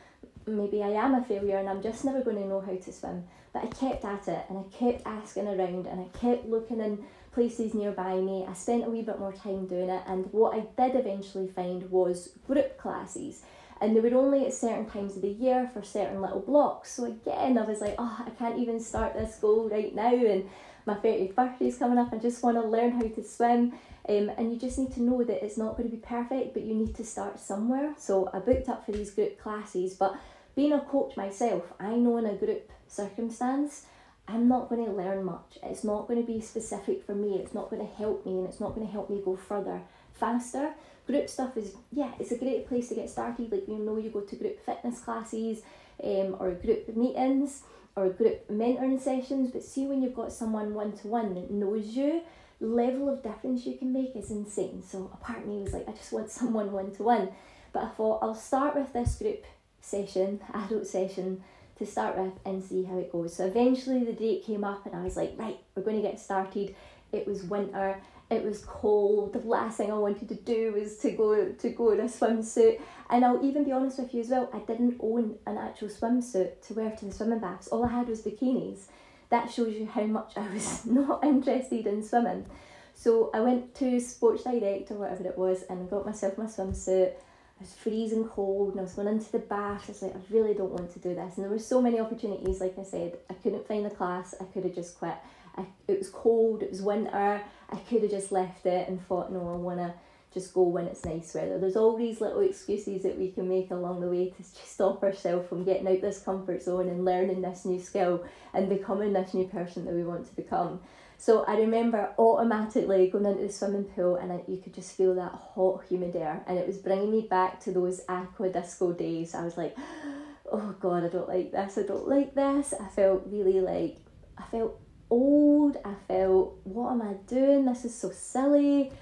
maybe 0.44 0.82
I 0.82 0.88
am 0.88 1.14
a 1.14 1.22
failure 1.22 1.56
and 1.56 1.68
I'm 1.68 1.82
just 1.82 2.04
never 2.04 2.20
going 2.20 2.36
to 2.36 2.48
know 2.48 2.60
how 2.60 2.74
to 2.74 2.92
swim. 2.92 3.24
But 3.52 3.62
I 3.62 3.66
kept 3.66 4.04
at 4.04 4.26
it 4.26 4.44
and 4.48 4.58
I 4.58 4.62
kept 4.76 5.06
asking 5.06 5.46
around 5.46 5.86
and 5.86 6.00
I 6.00 6.18
kept 6.18 6.46
looking 6.46 6.80
in 6.80 7.04
places 7.32 7.72
nearby 7.72 8.16
me. 8.16 8.44
I 8.48 8.54
spent 8.54 8.84
a 8.84 8.90
wee 8.90 9.02
bit 9.02 9.20
more 9.20 9.32
time 9.32 9.68
doing 9.68 9.88
it, 9.88 10.02
and 10.08 10.26
what 10.32 10.56
I 10.56 10.66
did 10.82 10.98
eventually 10.98 11.46
find 11.46 11.88
was 11.90 12.30
group 12.46 12.76
classes. 12.76 13.42
And 13.80 13.94
they 13.94 14.00
were 14.00 14.18
only 14.18 14.44
at 14.46 14.52
certain 14.52 14.86
times 14.86 15.16
of 15.16 15.22
the 15.22 15.28
year 15.28 15.70
for 15.72 15.82
certain 15.82 16.20
little 16.20 16.40
blocks. 16.40 16.90
So 16.90 17.04
again, 17.04 17.56
I 17.56 17.62
was 17.62 17.80
like, 17.80 17.94
oh, 17.98 18.24
I 18.26 18.30
can't 18.30 18.58
even 18.58 18.80
start 18.80 19.14
this 19.14 19.36
goal 19.36 19.70
right 19.70 19.94
now. 19.94 20.12
And 20.12 20.50
my 20.90 20.96
30th 20.96 21.36
birthday 21.36 21.68
is 21.68 21.78
coming 21.78 21.98
up. 21.98 22.12
I 22.12 22.16
just 22.16 22.42
want 22.42 22.56
to 22.56 22.66
learn 22.66 22.90
how 22.90 23.02
to 23.02 23.22
swim. 23.22 23.72
Um, 24.08 24.30
and 24.36 24.52
you 24.52 24.58
just 24.58 24.76
need 24.76 24.92
to 24.94 25.02
know 25.02 25.22
that 25.22 25.44
it's 25.44 25.56
not 25.56 25.76
going 25.76 25.88
to 25.88 25.96
be 25.96 26.02
perfect, 26.02 26.52
but 26.52 26.64
you 26.64 26.74
need 26.74 26.96
to 26.96 27.04
start 27.04 27.38
somewhere. 27.38 27.94
So 27.96 28.28
I 28.32 28.40
booked 28.40 28.68
up 28.68 28.84
for 28.84 28.92
these 28.92 29.12
group 29.12 29.40
classes, 29.40 29.94
but 29.94 30.16
being 30.56 30.72
a 30.72 30.80
coach 30.80 31.16
myself, 31.16 31.62
I 31.78 31.94
know 31.94 32.16
in 32.18 32.26
a 32.26 32.34
group 32.34 32.72
circumstance, 32.88 33.86
I'm 34.26 34.48
not 34.48 34.68
going 34.68 34.84
to 34.84 34.90
learn 34.90 35.24
much. 35.24 35.58
It's 35.62 35.84
not 35.84 36.08
going 36.08 36.20
to 36.20 36.26
be 36.26 36.40
specific 36.40 37.04
for 37.04 37.14
me. 37.14 37.36
It's 37.36 37.54
not 37.54 37.70
going 37.70 37.86
to 37.86 37.94
help 37.94 38.26
me, 38.26 38.38
and 38.38 38.48
it's 38.48 38.60
not 38.60 38.74
going 38.74 38.86
to 38.86 38.92
help 38.92 39.10
me 39.10 39.22
go 39.24 39.36
further 39.36 39.82
faster. 40.12 40.72
Group 41.06 41.28
stuff 41.28 41.56
is 41.56 41.74
yeah, 41.92 42.12
it's 42.18 42.32
a 42.32 42.38
great 42.38 42.68
place 42.68 42.88
to 42.88 42.94
get 42.96 43.10
started. 43.10 43.52
Like 43.52 43.68
you 43.68 43.78
know, 43.78 43.96
you 43.96 44.10
go 44.10 44.20
to 44.20 44.36
group 44.36 44.64
fitness 44.64 45.00
classes 45.00 45.62
um, 46.02 46.36
or 46.38 46.52
group 46.52 46.96
meetings 46.96 47.62
or 47.96 48.08
group 48.10 48.48
mentoring 48.48 49.00
sessions, 49.00 49.50
but 49.50 49.62
see 49.62 49.86
when 49.86 50.02
you've 50.02 50.14
got 50.14 50.32
someone 50.32 50.74
one 50.74 50.92
to 50.98 51.08
one 51.08 51.34
that 51.34 51.50
knows 51.50 51.86
you, 51.88 52.22
level 52.60 53.08
of 53.08 53.22
difference 53.22 53.66
you 53.66 53.76
can 53.76 53.92
make 53.92 54.14
is 54.14 54.30
insane. 54.30 54.82
So 54.86 55.10
a 55.12 55.16
part 55.16 55.40
of 55.40 55.46
me 55.46 55.62
was 55.62 55.72
like, 55.72 55.88
I 55.88 55.92
just 55.92 56.12
want 56.12 56.30
someone 56.30 56.72
one 56.72 56.92
to 56.92 57.02
one. 57.02 57.28
But 57.72 57.84
I 57.84 57.88
thought 57.88 58.22
I'll 58.22 58.34
start 58.34 58.74
with 58.74 58.92
this 58.92 59.16
group 59.16 59.44
session, 59.80 60.40
adult 60.54 60.86
session, 60.86 61.42
to 61.78 61.86
start 61.86 62.18
with 62.18 62.34
and 62.44 62.62
see 62.62 62.84
how 62.84 62.98
it 62.98 63.10
goes. 63.10 63.34
So 63.34 63.46
eventually 63.46 64.04
the 64.04 64.12
date 64.12 64.44
came 64.44 64.64
up 64.64 64.84
and 64.86 64.94
I 64.94 65.02
was 65.02 65.16
like, 65.16 65.34
right, 65.36 65.58
we're 65.74 65.82
going 65.82 65.96
to 65.96 66.02
get 66.02 66.20
started. 66.20 66.74
It 67.12 67.26
was 67.26 67.42
winter, 67.42 68.00
it 68.30 68.44
was 68.44 68.64
cold. 68.64 69.32
The 69.32 69.40
last 69.40 69.78
thing 69.78 69.90
I 69.90 69.94
wanted 69.94 70.28
to 70.28 70.34
do 70.34 70.72
was 70.72 70.96
to 70.98 71.10
go 71.10 71.52
to 71.52 71.68
go 71.70 71.90
in 71.90 72.00
a 72.00 72.04
swimsuit. 72.04 72.80
And 73.08 73.24
I'll 73.24 73.44
even 73.44 73.64
be 73.64 73.72
honest 73.72 73.98
with 73.98 74.14
you 74.14 74.20
as 74.20 74.28
well, 74.28 74.48
I 74.52 74.60
didn't 74.60 75.00
own 75.00 75.36
an 75.46 75.58
actual 75.58 75.88
swimsuit 75.88 76.66
to 76.66 76.74
wear 76.74 76.90
to 76.90 77.04
the 77.06 77.12
swimming 77.12 77.40
baths. 77.40 77.68
All 77.68 77.84
I 77.84 77.90
had 77.90 78.08
was 78.08 78.22
bikinis. 78.22 78.84
That 79.30 79.50
shows 79.50 79.74
you 79.74 79.86
how 79.86 80.04
much 80.04 80.32
I 80.36 80.48
was 80.52 80.86
not 80.86 81.24
interested 81.24 81.86
in 81.86 82.04
swimming. 82.04 82.46
So 82.94 83.30
I 83.34 83.40
went 83.40 83.74
to 83.76 83.98
Sports 83.98 84.44
Direct 84.44 84.90
or 84.90 84.94
whatever 84.94 85.26
it 85.26 85.38
was 85.38 85.64
and 85.68 85.90
got 85.90 86.06
myself 86.06 86.38
my 86.38 86.44
swimsuit 86.44 87.14
I 87.60 87.64
was 87.64 87.74
freezing 87.74 88.24
cold 88.24 88.70
and 88.70 88.80
I 88.80 88.84
was 88.84 88.94
going 88.94 89.08
into 89.08 89.30
the 89.30 89.38
bath. 89.38 89.84
I 89.86 89.92
was 89.92 90.00
like, 90.00 90.14
I 90.14 90.18
really 90.30 90.54
don't 90.54 90.70
want 90.70 90.94
to 90.94 90.98
do 90.98 91.14
this. 91.14 91.36
And 91.36 91.44
there 91.44 91.50
were 91.50 91.58
so 91.58 91.82
many 91.82 92.00
opportunities, 92.00 92.58
like 92.58 92.78
I 92.78 92.84
said, 92.84 93.18
I 93.28 93.34
couldn't 93.34 93.68
find 93.68 93.84
the 93.84 93.90
class, 93.90 94.34
I 94.40 94.44
could 94.44 94.64
have 94.64 94.74
just 94.74 94.98
quit. 94.98 95.14
I, 95.56 95.66
it 95.88 95.98
was 95.98 96.10
cold, 96.10 96.62
it 96.62 96.70
was 96.70 96.82
winter, 96.82 97.42
I 97.70 97.76
could 97.76 98.02
have 98.02 98.10
just 98.10 98.32
left 98.32 98.66
it 98.66 98.88
and 98.88 99.04
thought, 99.06 99.32
no, 99.32 99.40
I 99.40 99.56
want 99.56 99.78
to 99.78 99.94
just 100.32 100.54
go 100.54 100.62
when 100.62 100.86
it's 100.86 101.04
nice 101.04 101.34
weather. 101.34 101.58
There's 101.58 101.76
all 101.76 101.96
these 101.96 102.20
little 102.20 102.40
excuses 102.40 103.02
that 103.02 103.18
we 103.18 103.32
can 103.32 103.48
make 103.48 103.70
along 103.70 104.00
the 104.00 104.08
way 104.08 104.30
to 104.30 104.42
stop 104.42 105.02
ourselves 105.02 105.48
from 105.48 105.64
getting 105.64 105.88
out 105.88 106.00
this 106.00 106.20
comfort 106.20 106.62
zone 106.62 106.88
and 106.88 107.04
learning 107.04 107.42
this 107.42 107.64
new 107.64 107.80
skill 107.80 108.24
and 108.54 108.68
becoming 108.68 109.12
this 109.12 109.34
new 109.34 109.46
person 109.46 109.84
that 109.86 109.94
we 109.94 110.04
want 110.04 110.28
to 110.28 110.36
become. 110.36 110.80
So 111.18 111.44
I 111.44 111.58
remember 111.58 112.14
automatically 112.18 113.10
going 113.10 113.26
into 113.26 113.42
the 113.42 113.52
swimming 113.52 113.84
pool 113.84 114.16
and 114.16 114.32
I, 114.32 114.40
you 114.46 114.56
could 114.56 114.72
just 114.72 114.96
feel 114.96 115.14
that 115.16 115.32
hot, 115.32 115.84
humid 115.88 116.16
air, 116.16 116.42
and 116.46 116.58
it 116.58 116.66
was 116.66 116.78
bringing 116.78 117.10
me 117.10 117.26
back 117.28 117.60
to 117.64 117.72
those 117.72 118.00
aqua 118.08 118.48
disco 118.48 118.92
days. 118.92 119.34
I 119.34 119.44
was 119.44 119.58
like, 119.58 119.76
oh 120.52 120.74
god, 120.80 121.04
I 121.04 121.08
don't 121.08 121.28
like 121.28 121.52
this, 121.52 121.76
I 121.76 121.82
don't 121.82 122.08
like 122.08 122.34
this. 122.34 122.72
I 122.72 122.88
felt 122.88 123.24
really 123.26 123.60
like, 123.60 123.98
I 124.38 124.44
felt 124.44 124.80
old, 125.10 125.76
I 125.84 125.94
felt, 126.08 126.58
what 126.64 126.92
am 126.92 127.02
I 127.02 127.14
doing? 127.26 127.64
This 127.66 127.84
is 127.84 127.94
so 127.94 128.10
silly. 128.10 128.92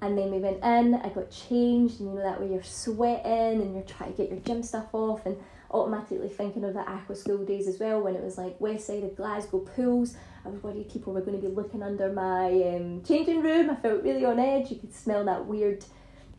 And 0.00 0.16
then 0.16 0.30
we 0.30 0.38
went 0.38 0.62
in, 0.62 0.94
I 0.94 1.08
got 1.08 1.30
changed, 1.30 2.00
and 2.00 2.10
you 2.10 2.14
know 2.16 2.22
that 2.22 2.40
way 2.40 2.52
you're 2.52 2.62
sweating 2.62 3.60
and 3.60 3.74
you're 3.74 3.82
trying 3.82 4.12
to 4.12 4.16
get 4.16 4.30
your 4.30 4.38
gym 4.38 4.62
stuff 4.62 4.86
off, 4.92 5.26
and 5.26 5.36
automatically 5.70 6.28
thinking 6.28 6.64
of 6.64 6.72
the 6.72 6.80
aqua 6.80 7.14
disco 7.14 7.38
days 7.38 7.66
as 7.66 7.78
well 7.78 8.00
when 8.00 8.14
it 8.14 8.22
was 8.22 8.38
like 8.38 8.58
west 8.58 8.86
side 8.86 9.02
of 9.02 9.14
Glasgow 9.16 9.58
pools 9.58 10.16
I 10.48 10.50
was 10.50 10.62
worried 10.62 10.90
people 10.90 11.12
were 11.12 11.20
going 11.20 11.40
to 11.40 11.46
be 11.46 11.54
looking 11.54 11.82
under 11.82 12.10
my 12.10 12.46
um, 12.46 13.02
changing 13.06 13.42
room. 13.42 13.70
I 13.70 13.76
felt 13.76 14.02
really 14.02 14.24
on 14.24 14.38
edge. 14.38 14.70
You 14.70 14.76
could 14.76 14.94
smell 14.94 15.24
that 15.24 15.44
weird 15.44 15.84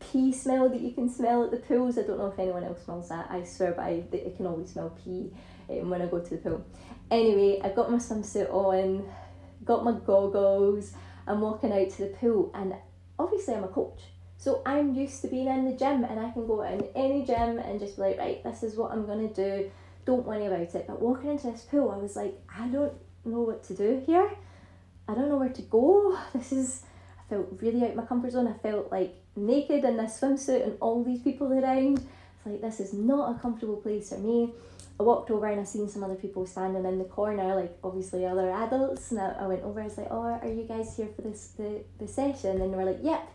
pee 0.00 0.32
smell 0.32 0.68
that 0.68 0.80
you 0.80 0.90
can 0.92 1.08
smell 1.08 1.44
at 1.44 1.50
the 1.50 1.58
pools. 1.58 1.96
I 1.96 2.02
don't 2.02 2.18
know 2.18 2.26
if 2.26 2.38
anyone 2.38 2.64
else 2.64 2.84
smells 2.84 3.08
that. 3.10 3.30
I 3.30 3.44
swear 3.44 3.72
by 3.72 4.02
I 4.12 4.32
can 4.36 4.46
always 4.46 4.70
smell 4.70 4.96
pee 5.04 5.30
um, 5.70 5.90
when 5.90 6.02
I 6.02 6.06
go 6.06 6.20
to 6.20 6.30
the 6.30 6.36
pool. 6.36 6.64
Anyway, 7.10 7.60
I 7.62 7.70
got 7.70 7.90
my 7.90 7.98
swimsuit 7.98 8.52
on, 8.52 9.08
got 9.64 9.84
my 9.84 9.92
goggles. 9.92 10.92
I'm 11.26 11.40
walking 11.40 11.72
out 11.72 11.90
to 11.90 12.02
the 12.02 12.08
pool, 12.08 12.50
and 12.54 12.74
obviously 13.18 13.54
I'm 13.54 13.64
a 13.64 13.68
coach. 13.68 14.00
So 14.40 14.62
I'm 14.64 14.94
used 14.94 15.20
to 15.20 15.28
being 15.28 15.48
in 15.48 15.66
the 15.66 15.76
gym 15.76 16.02
and 16.02 16.18
I 16.18 16.30
can 16.30 16.46
go 16.46 16.62
in 16.62 16.88
any 16.96 17.26
gym 17.26 17.58
and 17.58 17.78
just 17.78 17.96
be 17.96 18.02
like, 18.02 18.18
right, 18.18 18.42
this 18.42 18.62
is 18.62 18.74
what 18.74 18.90
I'm 18.90 19.04
gonna 19.04 19.28
do. 19.28 19.70
Don't 20.06 20.24
worry 20.24 20.46
about 20.46 20.74
it. 20.74 20.86
But 20.86 21.02
walking 21.02 21.28
into 21.28 21.50
this 21.50 21.60
pool, 21.60 21.90
I 21.90 21.98
was 21.98 22.16
like, 22.16 22.40
I 22.48 22.66
don't 22.68 22.94
know 23.26 23.42
what 23.42 23.62
to 23.64 23.74
do 23.74 24.02
here. 24.06 24.30
I 25.06 25.14
don't 25.14 25.28
know 25.28 25.36
where 25.36 25.50
to 25.50 25.62
go. 25.62 26.18
This 26.32 26.52
is, 26.52 26.82
I 27.18 27.28
felt 27.28 27.48
really 27.60 27.82
out 27.84 27.90
of 27.90 27.96
my 27.96 28.06
comfort 28.06 28.32
zone. 28.32 28.48
I 28.48 28.54
felt 28.54 28.90
like 28.90 29.14
naked 29.36 29.84
in 29.84 29.98
this 29.98 30.18
swimsuit 30.18 30.64
and 30.64 30.78
all 30.80 31.04
these 31.04 31.20
people 31.20 31.52
around. 31.52 31.98
It's 31.98 32.46
like, 32.46 32.62
this 32.62 32.80
is 32.80 32.94
not 32.94 33.36
a 33.36 33.38
comfortable 33.38 33.76
place 33.76 34.08
for 34.08 34.18
me. 34.18 34.54
I 35.00 35.02
walked 35.02 35.30
over 35.30 35.46
and 35.46 35.60
I 35.60 35.64
seen 35.64 35.88
some 35.88 36.04
other 36.04 36.14
people 36.14 36.46
standing 36.46 36.84
in 36.84 36.98
the 36.98 37.04
corner, 37.04 37.56
like 37.56 37.76
obviously 37.82 38.26
other 38.26 38.50
adults. 38.50 39.10
And 39.10 39.20
I, 39.20 39.30
I 39.40 39.46
went 39.46 39.62
over, 39.62 39.80
I 39.80 39.84
was 39.84 39.96
like, 39.96 40.08
oh, 40.10 40.38
are 40.42 40.46
you 40.46 40.64
guys 40.68 40.96
here 40.96 41.08
for 41.16 41.22
this 41.22 41.54
the, 41.56 41.82
the 41.98 42.06
session? 42.06 42.60
And 42.60 42.72
they 42.72 42.76
were 42.76 42.84
like, 42.84 43.00
yep. 43.02 43.26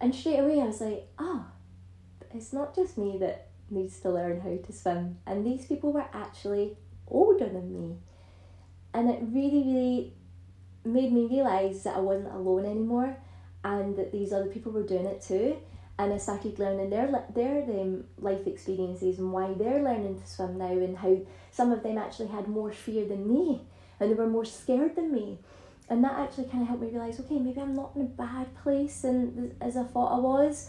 And 0.00 0.14
straight 0.14 0.40
away 0.40 0.60
I 0.60 0.66
was 0.66 0.80
like, 0.80 1.06
oh, 1.18 1.44
it's 2.34 2.52
not 2.52 2.74
just 2.74 2.98
me 2.98 3.18
that 3.20 3.48
needs 3.70 4.00
to 4.00 4.10
learn 4.10 4.40
how 4.40 4.56
to 4.56 4.72
swim. 4.72 5.18
And 5.26 5.46
these 5.46 5.66
people 5.66 5.92
were 5.92 6.06
actually 6.12 6.76
older 7.08 7.46
than 7.46 7.72
me 7.72 7.98
and 8.96 9.10
it 9.10 9.20
really 9.22 9.62
really 9.62 10.12
made 10.84 11.12
me 11.12 11.26
realize 11.26 11.82
that 11.82 11.96
I 11.96 12.00
wasn't 12.00 12.32
alone 12.32 12.64
anymore 12.64 13.16
and 13.62 13.96
that 13.96 14.10
these 14.10 14.32
other 14.32 14.46
people 14.46 14.72
were 14.72 14.86
doing 14.86 15.06
it 15.06 15.20
too 15.20 15.58
and 15.98 16.12
I 16.12 16.18
started 16.18 16.58
learning 16.58 16.90
their 16.90 17.24
their 17.34 17.62
um, 17.62 18.04
life 18.18 18.46
experiences 18.46 19.18
and 19.18 19.32
why 19.32 19.54
they're 19.54 19.82
learning 19.82 20.20
to 20.20 20.26
swim 20.26 20.58
now 20.58 20.72
and 20.72 20.96
how 20.98 21.18
some 21.50 21.72
of 21.72 21.82
them 21.82 21.98
actually 21.98 22.28
had 22.28 22.48
more 22.48 22.72
fear 22.72 23.06
than 23.06 23.26
me 23.26 23.62
and 23.98 24.10
they 24.10 24.14
were 24.14 24.26
more 24.26 24.44
scared 24.44 24.94
than 24.94 25.12
me. 25.12 25.38
And 25.88 26.02
that 26.02 26.18
actually 26.18 26.46
kind 26.46 26.62
of 26.62 26.68
helped 26.68 26.82
me 26.82 26.90
realize 26.90 27.18
okay 27.20 27.38
maybe 27.38 27.60
I'm 27.60 27.74
not 27.74 27.92
in 27.96 28.02
a 28.02 28.04
bad 28.04 28.54
place 28.62 29.04
and 29.04 29.54
as 29.60 29.76
I 29.76 29.84
thought 29.84 30.16
I 30.16 30.18
was. 30.18 30.68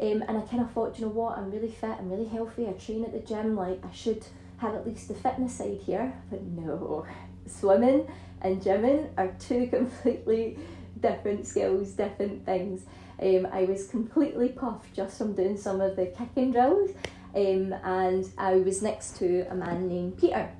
Um, 0.00 0.22
and 0.28 0.38
I 0.38 0.42
kind 0.42 0.62
of 0.62 0.70
thought 0.72 0.98
you 0.98 1.06
know 1.06 1.12
what? 1.12 1.38
I'm 1.38 1.50
really 1.50 1.70
fit 1.70 1.96
I'm 1.98 2.10
really 2.10 2.28
healthy 2.28 2.68
I 2.68 2.72
train 2.72 3.04
at 3.04 3.12
the 3.12 3.20
gym 3.20 3.56
like 3.56 3.80
I 3.84 3.92
should 3.92 4.24
have 4.58 4.74
at 4.74 4.86
least 4.86 5.08
the 5.08 5.14
fitness 5.14 5.54
side 5.54 5.80
here. 5.84 6.12
But 6.30 6.42
no 6.42 7.06
swimming 7.46 8.06
and 8.42 8.60
gymming 8.60 9.08
are 9.16 9.34
two 9.38 9.66
completely 9.70 10.58
different 11.00 11.46
skills, 11.46 11.92
different 11.92 12.44
things. 12.44 12.84
Um, 13.20 13.48
I 13.52 13.64
was 13.64 13.88
completely 13.88 14.50
puffed 14.50 14.94
just 14.94 15.18
from 15.18 15.34
doing 15.34 15.56
some 15.56 15.80
of 15.80 15.96
the 15.96 16.06
kicking 16.06 16.52
drills, 16.52 16.90
um, 17.34 17.74
and 17.84 18.30
I 18.38 18.56
was 18.56 18.82
next 18.82 19.16
to 19.18 19.46
a 19.50 19.54
man 19.54 19.88
named 19.88 20.18
Peter. 20.18 20.50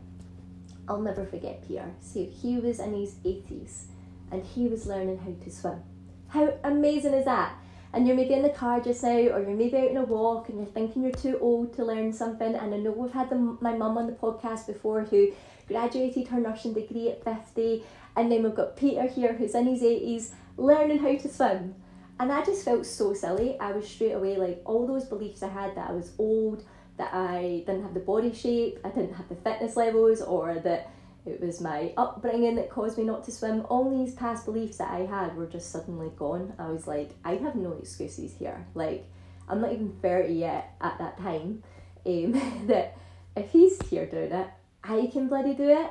I'll 0.88 1.00
never 1.00 1.24
forget 1.24 1.66
Peter. 1.66 1.90
So 2.00 2.24
he 2.24 2.58
was 2.58 2.80
in 2.80 2.94
his 2.94 3.14
80s 3.16 3.84
and 4.32 4.44
he 4.44 4.66
was 4.66 4.86
learning 4.86 5.18
how 5.18 5.44
to 5.44 5.50
swim. 5.50 5.82
How 6.28 6.54
amazing 6.64 7.14
is 7.14 7.26
that? 7.26 7.54
And 7.92 8.06
you're 8.06 8.16
maybe 8.16 8.34
in 8.34 8.42
the 8.42 8.50
car 8.50 8.80
just 8.80 9.02
now, 9.02 9.16
or 9.16 9.40
you're 9.40 9.50
maybe 9.50 9.76
out 9.78 9.90
on 9.90 9.96
a 9.96 10.04
walk 10.04 10.48
and 10.48 10.58
you're 10.58 10.66
thinking 10.66 11.02
you're 11.02 11.12
too 11.12 11.38
old 11.40 11.74
to 11.76 11.84
learn 11.84 12.12
something. 12.12 12.54
And 12.54 12.74
I 12.74 12.76
know 12.78 12.90
we've 12.90 13.12
had 13.12 13.30
the, 13.30 13.36
my 13.36 13.74
mum 13.74 13.96
on 13.96 14.06
the 14.06 14.12
podcast 14.12 14.66
before 14.66 15.02
who 15.04 15.32
graduated 15.66 16.28
her 16.28 16.40
nursing 16.40 16.74
degree 16.74 17.10
at 17.10 17.24
50, 17.24 17.82
and 18.16 18.30
then 18.30 18.42
we've 18.42 18.54
got 18.54 18.76
Peter 18.76 19.06
here 19.06 19.32
who's 19.34 19.54
in 19.54 19.66
his 19.66 19.82
80s 19.82 20.32
learning 20.56 20.98
how 20.98 21.16
to 21.16 21.28
swim. 21.28 21.74
And 22.20 22.32
I 22.32 22.44
just 22.44 22.64
felt 22.64 22.84
so 22.84 23.14
silly. 23.14 23.58
I 23.60 23.72
was 23.72 23.88
straight 23.88 24.12
away 24.12 24.36
like 24.36 24.62
all 24.64 24.86
those 24.86 25.04
beliefs 25.04 25.42
I 25.42 25.48
had 25.48 25.76
that 25.76 25.90
I 25.90 25.92
was 25.92 26.12
old, 26.18 26.64
that 26.96 27.14
I 27.14 27.62
didn't 27.66 27.82
have 27.82 27.94
the 27.94 28.00
body 28.00 28.34
shape, 28.34 28.80
I 28.84 28.88
didn't 28.88 29.14
have 29.14 29.28
the 29.28 29.36
fitness 29.36 29.76
levels, 29.76 30.20
or 30.20 30.58
that 30.60 30.90
it 31.24 31.40
was 31.40 31.60
my 31.60 31.92
upbringing 31.96 32.56
that 32.56 32.70
caused 32.70 32.98
me 32.98 33.04
not 33.04 33.24
to 33.24 33.32
swim. 33.32 33.64
All 33.68 34.04
these 34.04 34.14
past 34.14 34.46
beliefs 34.46 34.78
that 34.78 34.90
I 34.90 35.00
had 35.00 35.36
were 35.36 35.46
just 35.46 35.70
suddenly 35.70 36.10
gone. 36.16 36.54
I 36.58 36.70
was 36.70 36.86
like, 36.86 37.10
I 37.24 37.34
have 37.34 37.54
no 37.54 37.72
excuses 37.72 38.34
here. 38.38 38.66
Like, 38.74 39.04
I'm 39.48 39.60
not 39.60 39.72
even 39.72 39.92
30 40.02 40.32
yet 40.32 40.74
at 40.80 40.98
that 40.98 41.18
time. 41.18 41.62
Um, 42.04 42.32
that 42.66 42.96
if 43.36 43.50
he's 43.50 43.80
here 43.88 44.06
doing 44.06 44.32
it, 44.32 44.48
I 44.82 45.08
can 45.12 45.28
bloody 45.28 45.54
do 45.54 45.68
it. 45.68 45.90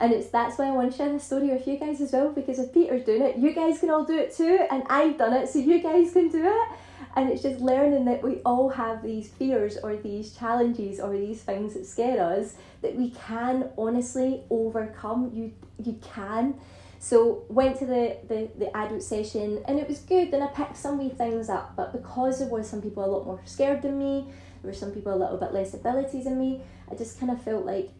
And 0.00 0.12
it's 0.12 0.28
that's 0.28 0.58
why 0.58 0.68
I 0.68 0.70
want 0.70 0.92
to 0.92 0.96
share 0.96 1.12
this 1.12 1.24
story 1.24 1.48
with 1.48 1.66
you 1.66 1.76
guys 1.76 2.00
as 2.00 2.12
well, 2.12 2.30
because 2.32 2.58
if 2.58 2.72
Peter's 2.72 3.04
doing 3.04 3.22
it, 3.22 3.36
you 3.36 3.52
guys 3.52 3.80
can 3.80 3.90
all 3.90 4.04
do 4.04 4.16
it 4.16 4.34
too, 4.34 4.66
and 4.70 4.84
I've 4.88 5.18
done 5.18 5.32
it, 5.32 5.48
so 5.48 5.58
you 5.58 5.82
guys 5.82 6.12
can 6.12 6.28
do 6.28 6.44
it. 6.44 6.68
And 7.16 7.30
it's 7.30 7.42
just 7.42 7.60
learning 7.60 8.04
that 8.04 8.22
we 8.22 8.36
all 8.46 8.68
have 8.68 9.02
these 9.02 9.28
fears 9.28 9.76
or 9.76 9.96
these 9.96 10.34
challenges 10.34 11.00
or 11.00 11.12
these 11.16 11.42
things 11.42 11.74
that 11.74 11.84
scare 11.86 12.22
us 12.22 12.54
that 12.82 12.94
we 12.94 13.10
can 13.10 13.70
honestly 13.76 14.42
overcome. 14.50 15.32
You 15.34 15.52
you 15.82 15.98
can. 16.14 16.54
So 17.00 17.44
went 17.48 17.78
to 17.78 17.86
the, 17.86 18.18
the, 18.26 18.50
the 18.58 18.76
adult 18.76 19.02
session 19.02 19.62
and 19.68 19.78
it 19.78 19.88
was 19.88 20.00
good 20.00 20.34
and 20.34 20.42
I 20.42 20.48
picked 20.48 20.76
some 20.76 20.98
wee 20.98 21.10
things 21.10 21.48
up, 21.48 21.76
but 21.76 21.92
because 21.92 22.40
there 22.40 22.48
was 22.48 22.68
some 22.68 22.82
people 22.82 23.04
a 23.04 23.06
lot 23.06 23.24
more 23.24 23.40
scared 23.44 23.82
than 23.82 23.98
me, 23.98 24.26
there 24.62 24.70
were 24.70 24.76
some 24.76 24.90
people 24.90 25.14
a 25.14 25.16
little 25.16 25.36
bit 25.36 25.52
less 25.52 25.74
abilities 25.74 26.24
than 26.24 26.38
me, 26.38 26.62
I 26.90 26.96
just 26.96 27.20
kind 27.20 27.30
of 27.30 27.40
felt 27.40 27.64
like 27.64 27.90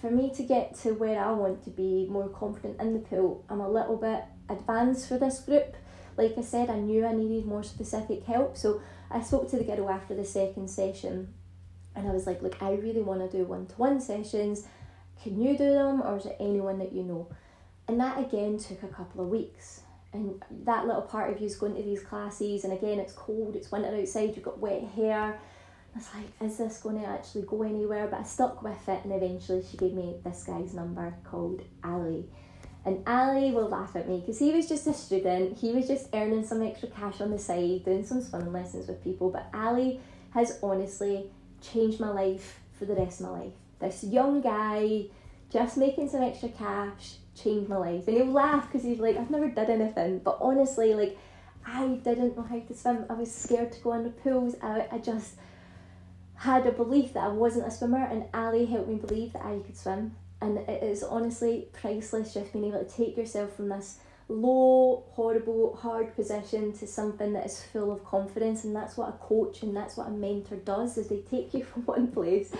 for 0.00 0.10
me 0.10 0.32
to 0.34 0.42
get 0.42 0.74
to 0.82 0.92
where 0.94 1.22
I 1.22 1.32
want 1.32 1.64
to 1.64 1.70
be 1.70 2.06
more 2.08 2.28
confident 2.28 2.80
in 2.80 2.94
the 2.94 3.00
pool, 3.00 3.44
I'm 3.48 3.60
a 3.60 3.70
little 3.70 3.96
bit 3.96 4.24
advanced 4.48 5.08
for 5.08 5.18
this 5.18 5.40
group. 5.40 5.76
Like 6.16 6.36
I 6.36 6.42
said, 6.42 6.70
I 6.70 6.78
knew 6.78 7.04
I 7.04 7.12
needed 7.12 7.46
more 7.46 7.62
specific 7.62 8.24
help, 8.24 8.56
so 8.56 8.80
I 9.10 9.22
spoke 9.22 9.50
to 9.50 9.56
the 9.56 9.64
girl 9.64 9.88
after 9.90 10.14
the 10.14 10.24
second 10.24 10.68
session 10.68 11.34
and 11.98 12.08
I 12.08 12.12
was 12.12 12.26
like, 12.26 12.42
Look, 12.42 12.62
I 12.62 12.72
really 12.72 13.02
want 13.02 13.28
to 13.28 13.36
do 13.36 13.44
one 13.44 13.66
to 13.66 13.74
one 13.74 14.00
sessions. 14.00 14.66
Can 15.22 15.40
you 15.40 15.58
do 15.58 15.70
them, 15.70 16.00
or 16.00 16.16
is 16.16 16.26
it 16.26 16.36
anyone 16.38 16.78
that 16.78 16.92
you 16.92 17.02
know? 17.02 17.28
And 17.88 17.98
that 18.00 18.18
again 18.18 18.58
took 18.58 18.82
a 18.84 18.88
couple 18.88 19.22
of 19.22 19.28
weeks. 19.28 19.80
And 20.12 20.42
that 20.64 20.86
little 20.86 21.02
part 21.02 21.32
of 21.32 21.40
you 21.40 21.46
is 21.46 21.56
going 21.56 21.74
to 21.74 21.82
these 21.82 22.02
classes, 22.02 22.64
and 22.64 22.72
again, 22.72 22.98
it's 22.98 23.12
cold, 23.12 23.56
it's 23.56 23.70
winter 23.70 23.94
outside, 23.94 24.34
you've 24.34 24.44
got 24.44 24.58
wet 24.58 24.82
hair, 24.94 25.38
I 25.94 25.98
was 25.98 26.08
like, 26.14 26.48
is 26.48 26.58
this 26.58 26.78
going 26.78 27.00
to 27.00 27.06
actually 27.06 27.42
go 27.42 27.62
anywhere? 27.62 28.06
But 28.08 28.20
I 28.20 28.22
stuck 28.22 28.62
with 28.62 28.88
it, 28.88 29.04
and 29.04 29.12
eventually 29.12 29.64
she 29.68 29.76
gave 29.76 29.94
me 29.94 30.16
this 30.24 30.44
guy's 30.44 30.74
number 30.74 31.14
called 31.24 31.62
Ali. 31.82 32.26
And 32.84 33.06
Ali 33.06 33.50
will 33.50 33.68
laugh 33.68 33.96
at 33.96 34.08
me 34.08 34.20
because 34.20 34.38
he 34.38 34.52
was 34.52 34.68
just 34.68 34.86
a 34.86 34.94
student. 34.94 35.58
He 35.58 35.72
was 35.72 35.86
just 35.86 36.08
earning 36.14 36.46
some 36.46 36.62
extra 36.62 36.88
cash 36.88 37.20
on 37.20 37.30
the 37.30 37.38
side, 37.38 37.84
doing 37.84 38.04
some 38.04 38.22
swimming 38.22 38.52
lessons 38.52 38.88
with 38.88 39.02
people. 39.02 39.30
But 39.30 39.48
Ali 39.52 40.00
has 40.30 40.58
honestly 40.62 41.30
changed 41.60 42.00
my 42.00 42.10
life 42.10 42.60
for 42.78 42.84
the 42.84 42.94
rest 42.94 43.20
of 43.20 43.26
my 43.26 43.40
life. 43.40 43.52
This 43.80 44.04
young 44.04 44.40
guy, 44.40 45.06
just 45.50 45.76
making 45.76 46.08
some 46.08 46.22
extra 46.22 46.48
cash, 46.48 47.16
changed 47.34 47.68
my 47.68 47.76
life. 47.76 48.06
And 48.06 48.16
he'll 48.16 48.26
laugh 48.26 48.66
because 48.66 48.84
he's 48.84 49.00
like, 49.00 49.16
I've 49.16 49.30
never 49.30 49.48
done 49.48 49.70
anything. 49.70 50.20
But 50.20 50.38
honestly, 50.40 50.94
like, 50.94 51.18
I 51.66 51.86
didn't 51.88 52.36
know 52.36 52.44
how 52.44 52.58
to 52.58 52.74
swim. 52.74 53.04
I 53.10 53.14
was 53.14 53.34
scared 53.34 53.72
to 53.72 53.80
go 53.80 53.92
in 53.94 54.04
the 54.04 54.10
pools. 54.10 54.56
I, 54.62 54.86
I 54.90 54.98
just 54.98 55.34
had 56.38 56.66
a 56.66 56.72
belief 56.72 57.14
that 57.14 57.24
I 57.24 57.28
wasn't 57.28 57.66
a 57.66 57.70
swimmer, 57.70 58.04
and 58.04 58.24
Ali 58.32 58.64
helped 58.66 58.88
me 58.88 58.96
believe 58.96 59.32
that 59.32 59.44
I 59.44 59.58
could 59.58 59.76
swim. 59.76 60.14
And 60.40 60.58
it 60.58 60.82
is 60.82 61.02
honestly 61.02 61.66
priceless 61.72 62.32
just 62.32 62.52
being 62.52 62.66
able 62.66 62.84
to 62.84 62.90
take 62.90 63.16
yourself 63.16 63.56
from 63.56 63.68
this 63.68 63.98
low, 64.28 65.04
horrible, 65.12 65.74
hard 65.74 66.14
position 66.14 66.72
to 66.74 66.86
something 66.86 67.32
that 67.32 67.46
is 67.46 67.62
full 67.62 67.90
of 67.90 68.04
confidence. 68.04 68.62
And 68.62 68.76
that's 68.76 68.96
what 68.96 69.08
a 69.08 69.12
coach 69.12 69.62
and 69.62 69.76
that's 69.76 69.96
what 69.96 70.06
a 70.06 70.10
mentor 70.10 70.56
does 70.56 70.96
is 70.96 71.08
they 71.08 71.22
take 71.22 71.54
you 71.54 71.64
from 71.72 71.82
one 71.82 72.08
place 72.08 72.52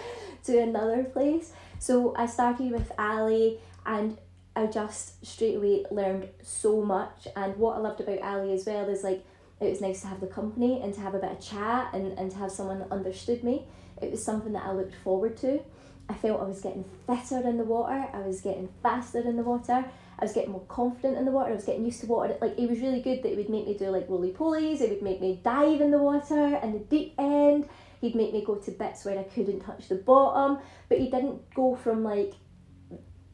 to 0.45 0.59
another 0.59 1.05
place. 1.05 1.53
So 1.79 2.17
I 2.17 2.27
started 2.27 2.73
with 2.73 2.91
Ali 2.99 3.59
and 3.87 4.19
I 4.57 4.67
just 4.67 5.25
straight 5.25 5.57
away 5.57 5.85
learned 5.93 6.29
so 6.43 6.83
much. 6.83 7.29
And 7.37 7.57
what 7.57 7.77
I 7.77 7.81
loved 7.81 8.01
about 8.01 8.23
Ali 8.23 8.55
as 8.55 8.67
well 8.67 8.89
is 8.89 9.05
like 9.05 9.25
it 9.61 9.71
was 9.71 9.81
nice 9.81 10.01
to 10.03 10.07
have 10.07 10.21
the 10.21 10.27
company 10.27 10.81
and 10.83 10.95
to 10.95 11.01
have 11.01 11.15
a 11.15 11.19
bit 11.19 11.33
of 11.33 11.41
chat 11.41 11.93
and, 11.93 12.19
and 12.19 12.31
to 12.31 12.37
have 12.39 12.53
someone 12.53 12.79
that 12.79 12.93
understood 12.93 13.43
me. 13.43 13.65
It 14.01 14.11
was 14.11 14.25
something 14.25 14.53
that 14.53 14.65
I 14.65 14.73
looked 14.73 14.95
forward 15.03 15.37
to. 15.39 15.61
I 16.09 16.15
felt 16.15 16.41
I 16.41 16.45
was 16.45 16.61
getting 16.61 16.85
fitter 17.07 17.47
in 17.47 17.59
the 17.59 17.65
water, 17.65 18.07
I 18.13 18.21
was 18.21 18.41
getting 18.41 18.69
faster 18.83 19.21
in 19.21 19.37
the 19.37 19.43
water, 19.43 19.85
I 20.19 20.25
was 20.25 20.33
getting 20.33 20.53
more 20.53 20.65
confident 20.67 21.19
in 21.19 21.27
the 21.27 21.31
water, 21.31 21.51
I 21.51 21.55
was 21.55 21.65
getting 21.65 21.85
used 21.85 22.01
to 22.01 22.07
water. 22.07 22.37
Like 22.41 22.59
it 22.59 22.69
was 22.69 22.81
really 22.81 23.03
good 23.03 23.23
that 23.23 23.33
it 23.33 23.37
would 23.37 23.51
make 23.51 23.67
me 23.67 23.77
do 23.77 23.91
like 23.91 24.09
roly 24.09 24.31
polies, 24.31 24.81
it 24.81 24.89
would 24.89 25.03
make 25.03 25.21
me 25.21 25.41
dive 25.45 25.83
in 25.83 25.91
the 25.91 25.99
water 25.99 26.59
and 26.63 26.75
the 26.75 26.79
deep 26.79 27.15
end, 27.19 27.69
he'd 28.01 28.15
make 28.15 28.33
me 28.33 28.43
go 28.43 28.55
to 28.55 28.71
bits 28.71 29.05
where 29.05 29.19
I 29.19 29.25
couldn't 29.25 29.61
touch 29.61 29.89
the 29.89 29.97
bottom, 29.97 30.59
but 30.89 30.99
he 30.99 31.11
didn't 31.11 31.53
go 31.55 31.75
from 31.75 32.05
like 32.05 32.35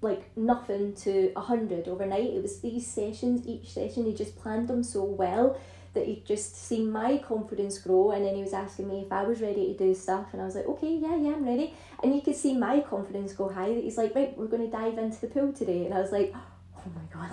like 0.00 0.36
nothing 0.36 0.94
to 0.94 1.32
a 1.34 1.40
hundred 1.40 1.88
overnight. 1.88 2.30
It 2.30 2.42
was 2.42 2.60
these 2.60 2.86
sessions, 2.86 3.46
each 3.46 3.72
session 3.72 4.04
he 4.04 4.12
just 4.12 4.36
planned 4.36 4.68
them 4.68 4.82
so 4.82 5.04
well 5.04 5.58
that 5.94 6.06
he'd 6.06 6.24
just 6.24 6.56
seen 6.56 6.90
my 6.90 7.18
confidence 7.18 7.78
grow 7.78 8.10
and 8.10 8.24
then 8.24 8.34
he 8.34 8.42
was 8.42 8.52
asking 8.52 8.88
me 8.88 9.02
if 9.02 9.12
I 9.12 9.22
was 9.22 9.40
ready 9.40 9.72
to 9.72 9.78
do 9.78 9.94
stuff 9.94 10.26
and 10.32 10.42
I 10.42 10.44
was 10.44 10.54
like, 10.54 10.66
okay, 10.66 10.94
yeah, 10.94 11.16
yeah, 11.16 11.30
I'm 11.30 11.46
ready. 11.46 11.74
And 12.02 12.14
you 12.14 12.20
could 12.20 12.36
see 12.36 12.56
my 12.56 12.80
confidence 12.80 13.32
go 13.32 13.48
high 13.48 13.74
that 13.74 13.82
he's 13.82 13.96
like, 13.96 14.14
right, 14.14 14.36
we're 14.36 14.46
going 14.46 14.68
to 14.68 14.76
dive 14.76 14.98
into 14.98 15.20
the 15.20 15.28
pool 15.28 15.52
today. 15.52 15.84
And 15.86 15.94
I 15.94 16.00
was 16.00 16.12
like, 16.12 16.34
oh 16.34 16.90
my 16.94 17.02
god, 17.12 17.30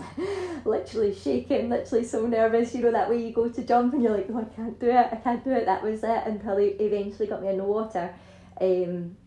literally 0.65 1.13
shaking, 1.13 1.69
literally 1.69 2.05
so 2.05 2.25
nervous. 2.25 2.73
You 2.73 2.83
know, 2.83 2.91
that 2.91 3.09
way 3.09 3.25
you 3.25 3.33
go 3.33 3.49
to 3.49 3.63
jump 3.63 3.93
and 3.93 4.03
you're 4.03 4.15
like, 4.15 4.27
oh, 4.29 4.39
I 4.39 4.55
can't 4.55 4.79
do 4.79 4.89
it, 4.89 5.07
I 5.11 5.15
can't 5.15 5.43
do 5.43 5.51
it. 5.51 5.65
That 5.65 5.83
was 5.83 6.03
it 6.03 6.23
until 6.25 6.57
he 6.57 6.67
eventually 6.67 7.27
got 7.27 7.41
me 7.41 7.49
in 7.49 7.57
the 7.57 7.63
water. 7.63 8.13
Um, 8.59 9.17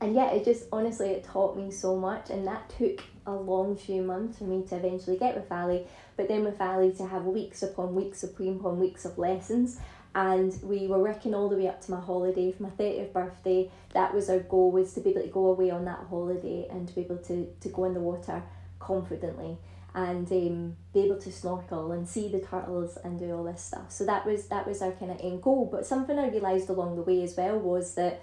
and 0.00 0.14
yeah, 0.14 0.30
it 0.32 0.44
just 0.44 0.64
honestly, 0.72 1.10
it 1.10 1.24
taught 1.24 1.56
me 1.56 1.70
so 1.70 1.96
much. 1.96 2.30
And 2.30 2.46
that 2.46 2.68
took 2.76 3.02
a 3.26 3.32
long 3.32 3.76
few 3.76 4.02
months 4.02 4.38
for 4.38 4.44
me 4.44 4.64
to 4.68 4.76
eventually 4.76 5.16
get 5.16 5.34
with 5.34 5.50
Ali 5.50 5.86
but 6.16 6.28
then 6.28 6.44
with 6.44 6.60
Ali 6.60 6.92
to 6.92 7.06
have 7.06 7.24
weeks 7.24 7.62
upon 7.62 7.94
weeks 7.94 8.22
upon 8.22 8.78
weeks 8.78 9.04
of 9.04 9.18
lessons. 9.18 9.78
And 10.14 10.54
we 10.62 10.86
were 10.86 10.98
working 10.98 11.34
all 11.34 11.48
the 11.48 11.56
way 11.56 11.68
up 11.68 11.80
to 11.82 11.90
my 11.90 12.00
holiday 12.00 12.52
for 12.52 12.64
my 12.64 12.68
30th 12.70 13.14
birthday. 13.14 13.70
That 13.94 14.12
was 14.12 14.28
our 14.28 14.40
goal 14.40 14.70
was 14.70 14.92
to 14.94 15.00
be 15.00 15.10
able 15.10 15.22
to 15.22 15.28
go 15.28 15.46
away 15.46 15.70
on 15.70 15.86
that 15.86 16.00
holiday 16.10 16.66
and 16.70 16.86
to 16.86 16.94
be 16.94 17.00
able 17.00 17.16
to, 17.18 17.46
to 17.60 17.68
go 17.70 17.84
in 17.84 17.94
the 17.94 18.00
water 18.00 18.42
confidently 18.78 19.56
and 19.94 20.30
um, 20.30 20.76
be 20.92 21.00
able 21.00 21.18
to 21.18 21.32
snorkel 21.32 21.92
and 21.92 22.06
see 22.06 22.28
the 22.28 22.40
turtles 22.40 22.98
and 23.04 23.18
do 23.18 23.34
all 23.34 23.44
this 23.44 23.62
stuff. 23.62 23.90
So 23.90 24.04
that 24.04 24.26
was 24.26 24.48
that 24.48 24.66
was 24.66 24.82
our 24.82 24.92
kind 24.92 25.10
of 25.10 25.20
end 25.20 25.42
goal. 25.42 25.68
But 25.70 25.86
something 25.86 26.18
i 26.18 26.28
realized 26.28 26.68
along 26.68 26.96
the 26.96 27.02
way 27.02 27.22
as 27.22 27.36
well 27.36 27.58
was 27.58 27.94
that 27.94 28.22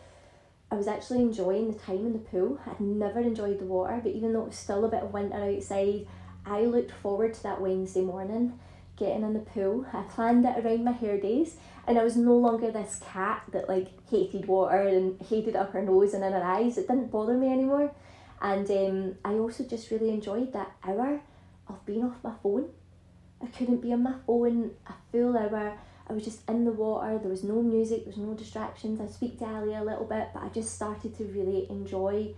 I 0.72 0.76
was 0.76 0.88
actually 0.88 1.22
enjoying 1.22 1.72
the 1.72 1.80
time 1.80 2.06
in 2.06 2.14
the 2.14 2.20
pool. 2.20 2.60
I'd 2.66 2.80
never 2.80 3.20
enjoyed 3.20 3.60
the 3.60 3.66
water, 3.66 4.00
but 4.04 4.12
even 4.12 4.34
though 4.34 4.44
it 4.44 4.48
was 4.50 4.56
still 4.56 4.86
a 4.86 4.90
bit 4.90 5.04
of 5.04 5.14
winter 5.14 5.44
outside, 5.44 6.06
I 6.46 6.62
looked 6.62 6.92
forward 6.92 7.34
to 7.36 7.44
that 7.44 7.62
Wednesday 7.62 8.02
morning 8.02 8.60
getting 9.00 9.24
in 9.24 9.34
the 9.34 9.40
pool. 9.40 9.86
I 9.94 10.02
planned 10.04 10.46
it 10.46 10.64
around 10.64 10.84
my 10.84 10.92
hair 10.92 11.20
days 11.20 11.56
and 11.88 11.98
I 11.98 12.04
was 12.04 12.18
no 12.18 12.36
longer 12.36 12.70
this 12.70 13.00
cat 13.02 13.44
that 13.52 13.70
like 13.70 13.88
hated 14.10 14.46
water 14.46 14.82
and 14.82 15.20
hated 15.22 15.56
up 15.56 15.72
her 15.72 15.82
nose 15.82 16.14
and 16.14 16.24
in 16.24 16.34
her 16.34 16.44
eyes. 16.44 16.78
It 16.78 16.88
didn't 16.88 17.10
bother 17.10 17.34
me 17.34 17.48
anymore. 17.48 17.92
And 18.42 18.70
um, 18.70 19.16
I 19.24 19.34
also 19.34 19.64
just 19.64 19.90
really 19.90 20.10
enjoyed 20.10 20.54
that 20.54 20.72
hour 20.84 21.22
of 21.68 21.86
being 21.86 22.04
off 22.04 22.24
my 22.24 22.34
phone. 22.44 22.70
I 23.42 23.48
couldn't 23.48 23.82
be 23.82 23.94
on 23.94 24.04
my 24.04 24.16
phone 24.28 24.72
a 24.88 24.94
full 25.12 25.38
hour. 25.38 25.78
I 26.10 26.13
was 26.13 26.24
just 26.24 26.48
in 26.50 26.65
the 26.65 26.72
water. 26.72 27.19
There 27.19 27.30
was 27.30 27.43
no 27.43 27.62
music, 27.62 28.06
there 28.06 28.13
was 28.13 28.17
no 28.17 28.34
distractions. 28.34 29.00
I 29.00 29.08
speak 29.08 29.39
to 29.39 29.45
Ali 29.45 29.76
a 29.76 29.84
little 29.84 30.06
bit, 30.06 30.30
but 30.34 30.43
I 30.43 30.50
just 30.50 30.74
started 30.74 31.15
to 31.17 31.26
really 31.26 31.69
enjoy 31.69 32.34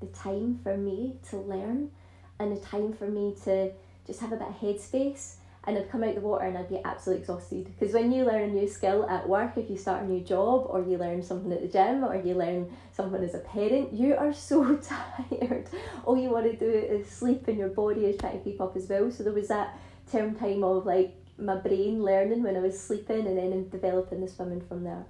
the 0.00 0.06
time 0.06 0.60
for 0.62 0.76
me 0.76 1.16
to 1.30 1.38
learn 1.38 1.90
and 2.38 2.56
the 2.56 2.60
time 2.60 2.92
for 2.92 3.08
me 3.08 3.34
to 3.44 3.72
just 4.06 4.20
have 4.20 4.32
a 4.32 4.36
bit 4.36 4.48
of 4.48 4.60
headspace 4.60 5.36
and 5.66 5.76
I'd 5.76 5.90
come 5.90 6.04
out 6.04 6.14
the 6.14 6.20
water 6.20 6.44
and 6.44 6.56
I'd 6.56 6.68
be 6.68 6.80
absolutely 6.84 7.22
exhausted. 7.22 7.64
Because 7.64 7.92
when 7.92 8.12
you 8.12 8.24
learn 8.24 8.50
a 8.50 8.52
new 8.52 8.68
skill 8.68 9.04
at 9.10 9.28
work, 9.28 9.56
if 9.56 9.68
you 9.68 9.76
start 9.76 10.04
a 10.04 10.06
new 10.06 10.20
job 10.20 10.66
or 10.68 10.80
you 10.80 10.96
learn 10.96 11.22
something 11.22 11.52
at 11.52 11.60
the 11.60 11.66
gym 11.66 12.04
or 12.04 12.14
you 12.14 12.34
learn 12.34 12.70
something 12.92 13.22
as 13.22 13.34
a 13.34 13.40
parent, 13.40 13.92
you 13.92 14.14
are 14.14 14.32
so 14.32 14.76
tired. 14.76 15.68
All 16.04 16.16
you 16.16 16.30
want 16.30 16.46
to 16.46 16.56
do 16.56 16.70
is 16.70 17.08
sleep 17.08 17.48
and 17.48 17.58
your 17.58 17.70
body 17.70 18.06
is 18.06 18.16
trying 18.16 18.38
to 18.38 18.44
keep 18.44 18.60
up 18.60 18.76
as 18.76 18.88
well. 18.88 19.10
So 19.10 19.24
there 19.24 19.32
was 19.32 19.48
that 19.48 19.76
term 20.12 20.36
time 20.36 20.62
of 20.62 20.86
like 20.86 21.16
my 21.38 21.56
brain 21.56 22.02
learning 22.02 22.42
when 22.42 22.56
I 22.56 22.60
was 22.60 22.80
sleeping 22.80 23.26
and 23.26 23.38
then 23.38 23.68
developing 23.68 24.20
the 24.20 24.28
swimming 24.28 24.62
from 24.66 24.84
there. 24.84 25.04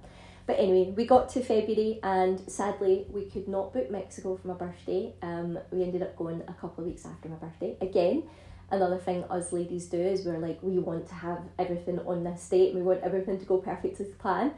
But 0.45 0.59
anyway, 0.59 0.93
we 0.95 1.05
got 1.05 1.29
to 1.29 1.41
February 1.41 1.99
and 2.03 2.39
sadly 2.49 3.05
we 3.09 3.25
could 3.25 3.49
not 3.49 3.73
book 3.73 3.91
Mexico 3.91 4.37
for 4.37 4.47
my 4.47 4.53
birthday. 4.53 5.13
Um, 5.21 5.59
we 5.71 5.83
ended 5.83 6.01
up 6.01 6.15
going 6.15 6.41
a 6.47 6.53
couple 6.53 6.83
of 6.83 6.85
weeks 6.85 7.05
after 7.05 7.27
my 7.27 7.35
birthday. 7.35 7.75
Again, 7.81 8.23
another 8.71 8.97
thing 8.97 9.25
us 9.25 9.51
ladies 9.51 9.87
do 9.87 9.99
is 9.99 10.25
we're 10.25 10.37
like, 10.37 10.59
we 10.61 10.79
want 10.79 11.07
to 11.09 11.15
have 11.15 11.41
everything 11.59 11.99
on 11.99 12.23
this 12.23 12.47
date 12.47 12.73
and 12.73 12.77
we 12.77 12.83
want 12.83 13.01
everything 13.03 13.37
to 13.39 13.45
go 13.45 13.57
perfectly 13.57 14.05
to 14.05 14.11
plan. 14.13 14.53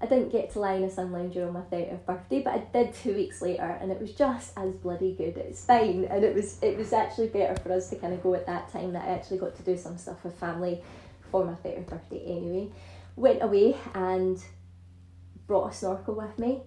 I 0.00 0.06
didn't 0.06 0.30
get 0.30 0.50
to 0.52 0.60
lie 0.60 0.74
in 0.74 0.84
a 0.84 0.90
sun 0.90 1.12
lounger 1.12 1.46
on 1.46 1.52
my 1.52 1.60
30th 1.60 2.04
birthday, 2.04 2.42
but 2.42 2.54
I 2.54 2.58
did 2.72 2.92
two 2.92 3.14
weeks 3.14 3.40
later 3.40 3.78
and 3.80 3.92
it 3.92 4.00
was 4.00 4.12
just 4.12 4.52
as 4.56 4.72
bloody 4.74 5.12
good. 5.12 5.36
It's 5.36 5.64
fine 5.64 6.04
and 6.04 6.24
it 6.24 6.34
was 6.34 6.58
it 6.60 6.76
was 6.76 6.92
actually 6.92 7.28
better 7.28 7.54
for 7.62 7.72
us 7.72 7.88
to 7.90 7.96
kind 7.96 8.12
of 8.12 8.22
go 8.22 8.34
at 8.34 8.46
that 8.46 8.72
time 8.72 8.92
that 8.94 9.04
I 9.04 9.12
actually 9.12 9.38
got 9.38 9.56
to 9.56 9.62
do 9.62 9.76
some 9.76 9.98
stuff 9.98 10.24
with 10.24 10.34
family 10.34 10.82
for 11.32 11.44
my 11.44 11.54
30th 11.54 11.88
birthday 11.88 12.24
anyway. 12.24 12.68
Went 13.16 13.42
away 13.42 13.76
and 13.94 14.42
brought 15.48 15.72
a 15.72 15.74
snorkel 15.74 16.14
with 16.14 16.38
me 16.38 16.60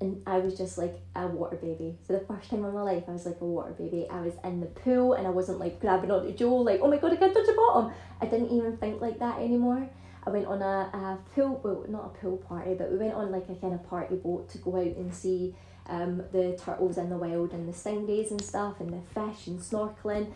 and 0.00 0.22
I 0.26 0.38
was 0.38 0.56
just 0.56 0.76
like 0.76 0.98
a 1.14 1.26
water 1.26 1.56
baby. 1.56 1.96
So 2.06 2.14
the 2.14 2.24
first 2.26 2.50
time 2.50 2.64
in 2.64 2.74
my 2.74 2.82
life 2.82 3.04
I 3.08 3.12
was 3.12 3.24
like 3.24 3.40
a 3.40 3.44
water 3.44 3.72
baby. 3.72 4.06
I 4.10 4.20
was 4.20 4.34
in 4.42 4.60
the 4.60 4.66
pool 4.66 5.14
and 5.14 5.26
I 5.26 5.30
wasn't 5.30 5.58
like 5.58 5.80
grabbing 5.80 6.10
onto 6.10 6.32
Joe 6.32 6.56
like, 6.56 6.80
oh 6.82 6.90
my 6.90 6.98
god, 6.98 7.12
I 7.12 7.16
can't 7.16 7.32
touch 7.32 7.46
the 7.46 7.52
bottom. 7.52 7.92
I 8.20 8.26
didn't 8.26 8.50
even 8.50 8.76
think 8.78 9.00
like 9.00 9.18
that 9.20 9.38
anymore. 9.38 9.88
I 10.26 10.30
went 10.30 10.46
on 10.46 10.60
a, 10.60 10.90
a 10.92 11.18
pool, 11.34 11.60
well, 11.62 11.84
not 11.88 12.06
a 12.06 12.18
pool 12.18 12.38
party, 12.38 12.74
but 12.74 12.90
we 12.90 12.98
went 12.98 13.14
on 13.14 13.30
like 13.30 13.48
a 13.48 13.54
kind 13.54 13.74
of 13.74 13.88
party 13.88 14.16
boat 14.16 14.48
to 14.50 14.58
go 14.58 14.76
out 14.76 14.96
and 14.96 15.14
see 15.14 15.54
um, 15.88 16.22
the 16.32 16.60
turtles 16.62 16.98
in 16.98 17.10
the 17.10 17.16
wild 17.16 17.52
and 17.52 17.68
the 17.68 17.72
stingrays 17.72 18.30
and 18.30 18.42
stuff 18.42 18.80
and 18.80 18.92
the 18.92 19.00
fish 19.14 19.46
and 19.46 19.60
snorkeling 19.60 20.32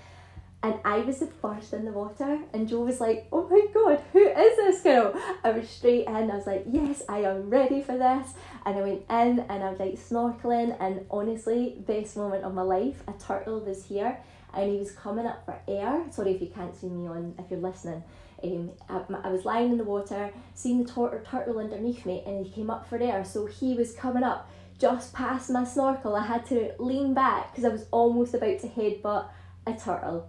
and 0.62 0.78
I 0.84 0.98
was 0.98 1.20
the 1.20 1.26
first 1.26 1.72
in 1.72 1.86
the 1.86 1.92
water, 1.92 2.38
and 2.52 2.68
Joe 2.68 2.84
was 2.84 3.00
like, 3.00 3.28
"Oh 3.32 3.48
my 3.48 3.66
god, 3.72 4.02
who 4.12 4.18
is 4.18 4.56
this 4.56 4.82
girl?" 4.82 5.14
I 5.42 5.52
was 5.52 5.68
straight 5.68 6.06
in. 6.06 6.30
I 6.30 6.36
was 6.36 6.46
like, 6.46 6.64
"Yes, 6.70 7.02
I 7.08 7.20
am 7.20 7.48
ready 7.48 7.80
for 7.80 7.96
this." 7.96 8.34
And 8.66 8.76
I 8.76 8.82
went 8.82 9.02
in, 9.08 9.40
and 9.48 9.64
I 9.64 9.70
was 9.70 9.80
like 9.80 9.94
snorkeling, 9.94 10.76
and 10.78 11.06
honestly, 11.10 11.82
best 11.86 12.16
moment 12.16 12.44
of 12.44 12.52
my 12.52 12.62
life. 12.62 13.02
A 13.08 13.12
turtle 13.12 13.60
was 13.60 13.86
here, 13.86 14.18
and 14.52 14.70
he 14.70 14.78
was 14.78 14.92
coming 14.92 15.26
up 15.26 15.46
for 15.46 15.58
air. 15.66 16.04
Sorry 16.10 16.32
if 16.34 16.42
you 16.42 16.48
can't 16.48 16.76
see 16.76 16.88
me 16.88 17.08
on 17.08 17.34
if 17.38 17.50
you're 17.50 17.60
listening. 17.60 18.02
Um, 18.44 18.70
I, 18.88 19.02
I 19.24 19.28
was 19.30 19.46
lying 19.46 19.70
in 19.72 19.78
the 19.78 19.84
water, 19.84 20.30
seeing 20.54 20.84
the 20.84 20.90
tor- 20.90 21.22
turtle 21.26 21.58
underneath 21.58 22.04
me, 22.04 22.22
and 22.26 22.44
he 22.44 22.52
came 22.52 22.68
up 22.68 22.86
for 22.86 22.98
air. 22.98 23.24
So 23.24 23.46
he 23.46 23.74
was 23.74 23.94
coming 23.94 24.24
up 24.24 24.50
just 24.78 25.14
past 25.14 25.48
my 25.48 25.64
snorkel. 25.64 26.16
I 26.16 26.26
had 26.26 26.44
to 26.46 26.74
lean 26.78 27.14
back 27.14 27.52
because 27.52 27.64
I 27.64 27.68
was 27.72 27.86
almost 27.90 28.34
about 28.34 28.58
to 28.60 28.68
headbutt 28.68 29.28
a 29.66 29.72
turtle 29.74 30.28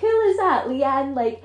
cool 0.00 0.30
is 0.30 0.36
that? 0.36 0.66
Leanne, 0.66 1.14
like, 1.14 1.42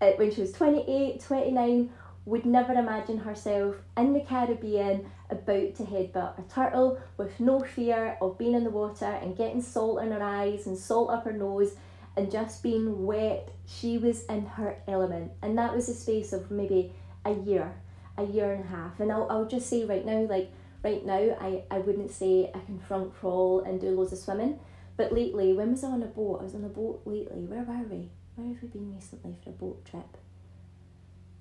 uh, 0.00 0.12
when 0.12 0.32
she 0.32 0.40
was 0.40 0.52
28, 0.52 1.20
29, 1.20 1.90
would 2.26 2.44
never 2.44 2.72
imagine 2.72 3.18
herself 3.18 3.76
in 3.96 4.12
the 4.12 4.20
Caribbean 4.20 5.10
about 5.30 5.74
to 5.76 5.84
headbutt 5.84 6.38
a 6.38 6.42
turtle 6.52 6.98
with 7.16 7.38
no 7.40 7.60
fear 7.60 8.18
of 8.20 8.36
being 8.36 8.54
in 8.54 8.64
the 8.64 8.70
water 8.70 9.06
and 9.06 9.36
getting 9.36 9.62
salt 9.62 10.02
in 10.02 10.10
her 10.10 10.22
eyes 10.22 10.66
and 10.66 10.76
salt 10.76 11.10
up 11.10 11.24
her 11.24 11.32
nose 11.32 11.74
and 12.16 12.30
just 12.30 12.62
being 12.62 13.06
wet. 13.06 13.48
She 13.66 13.98
was 13.98 14.24
in 14.24 14.46
her 14.46 14.76
element. 14.88 15.32
And 15.42 15.56
that 15.58 15.74
was 15.74 15.88
a 15.88 15.94
space 15.94 16.32
of 16.32 16.50
maybe 16.50 16.92
a 17.24 17.32
year, 17.32 17.74
a 18.18 18.24
year 18.24 18.52
and 18.52 18.64
a 18.64 18.68
half. 18.68 18.98
And 18.98 19.12
I'll, 19.12 19.26
I'll 19.30 19.46
just 19.46 19.68
say 19.68 19.84
right 19.84 20.04
now, 20.04 20.22
like, 20.22 20.50
right 20.82 21.04
now 21.06 21.36
I, 21.40 21.62
I 21.70 21.78
wouldn't 21.78 22.10
say 22.10 22.50
I 22.54 22.58
can 22.60 22.78
front 22.78 23.14
crawl 23.14 23.60
and 23.60 23.80
do 23.80 23.90
loads 23.90 24.12
of 24.12 24.18
swimming. 24.18 24.58
But 24.96 25.12
lately, 25.12 25.52
when 25.52 25.72
was 25.72 25.84
I 25.84 25.88
on 25.88 26.02
a 26.02 26.06
boat? 26.06 26.40
I 26.40 26.44
was 26.44 26.54
on 26.54 26.64
a 26.64 26.68
boat 26.68 27.02
lately. 27.04 27.44
Where 27.44 27.62
were 27.62 27.86
we? 27.88 28.10
Where 28.34 28.48
have 28.48 28.62
we 28.62 28.68
been 28.68 28.94
recently 28.94 29.36
for 29.42 29.50
a 29.50 29.52
boat 29.52 29.84
trip? 29.84 30.16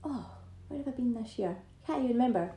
Oh, 0.04 0.30
where 0.68 0.80
have 0.80 0.88
I 0.88 0.92
been 0.92 1.14
this 1.14 1.40
year? 1.40 1.58
Can't 1.88 2.04
even 2.04 2.18
remember. 2.18 2.52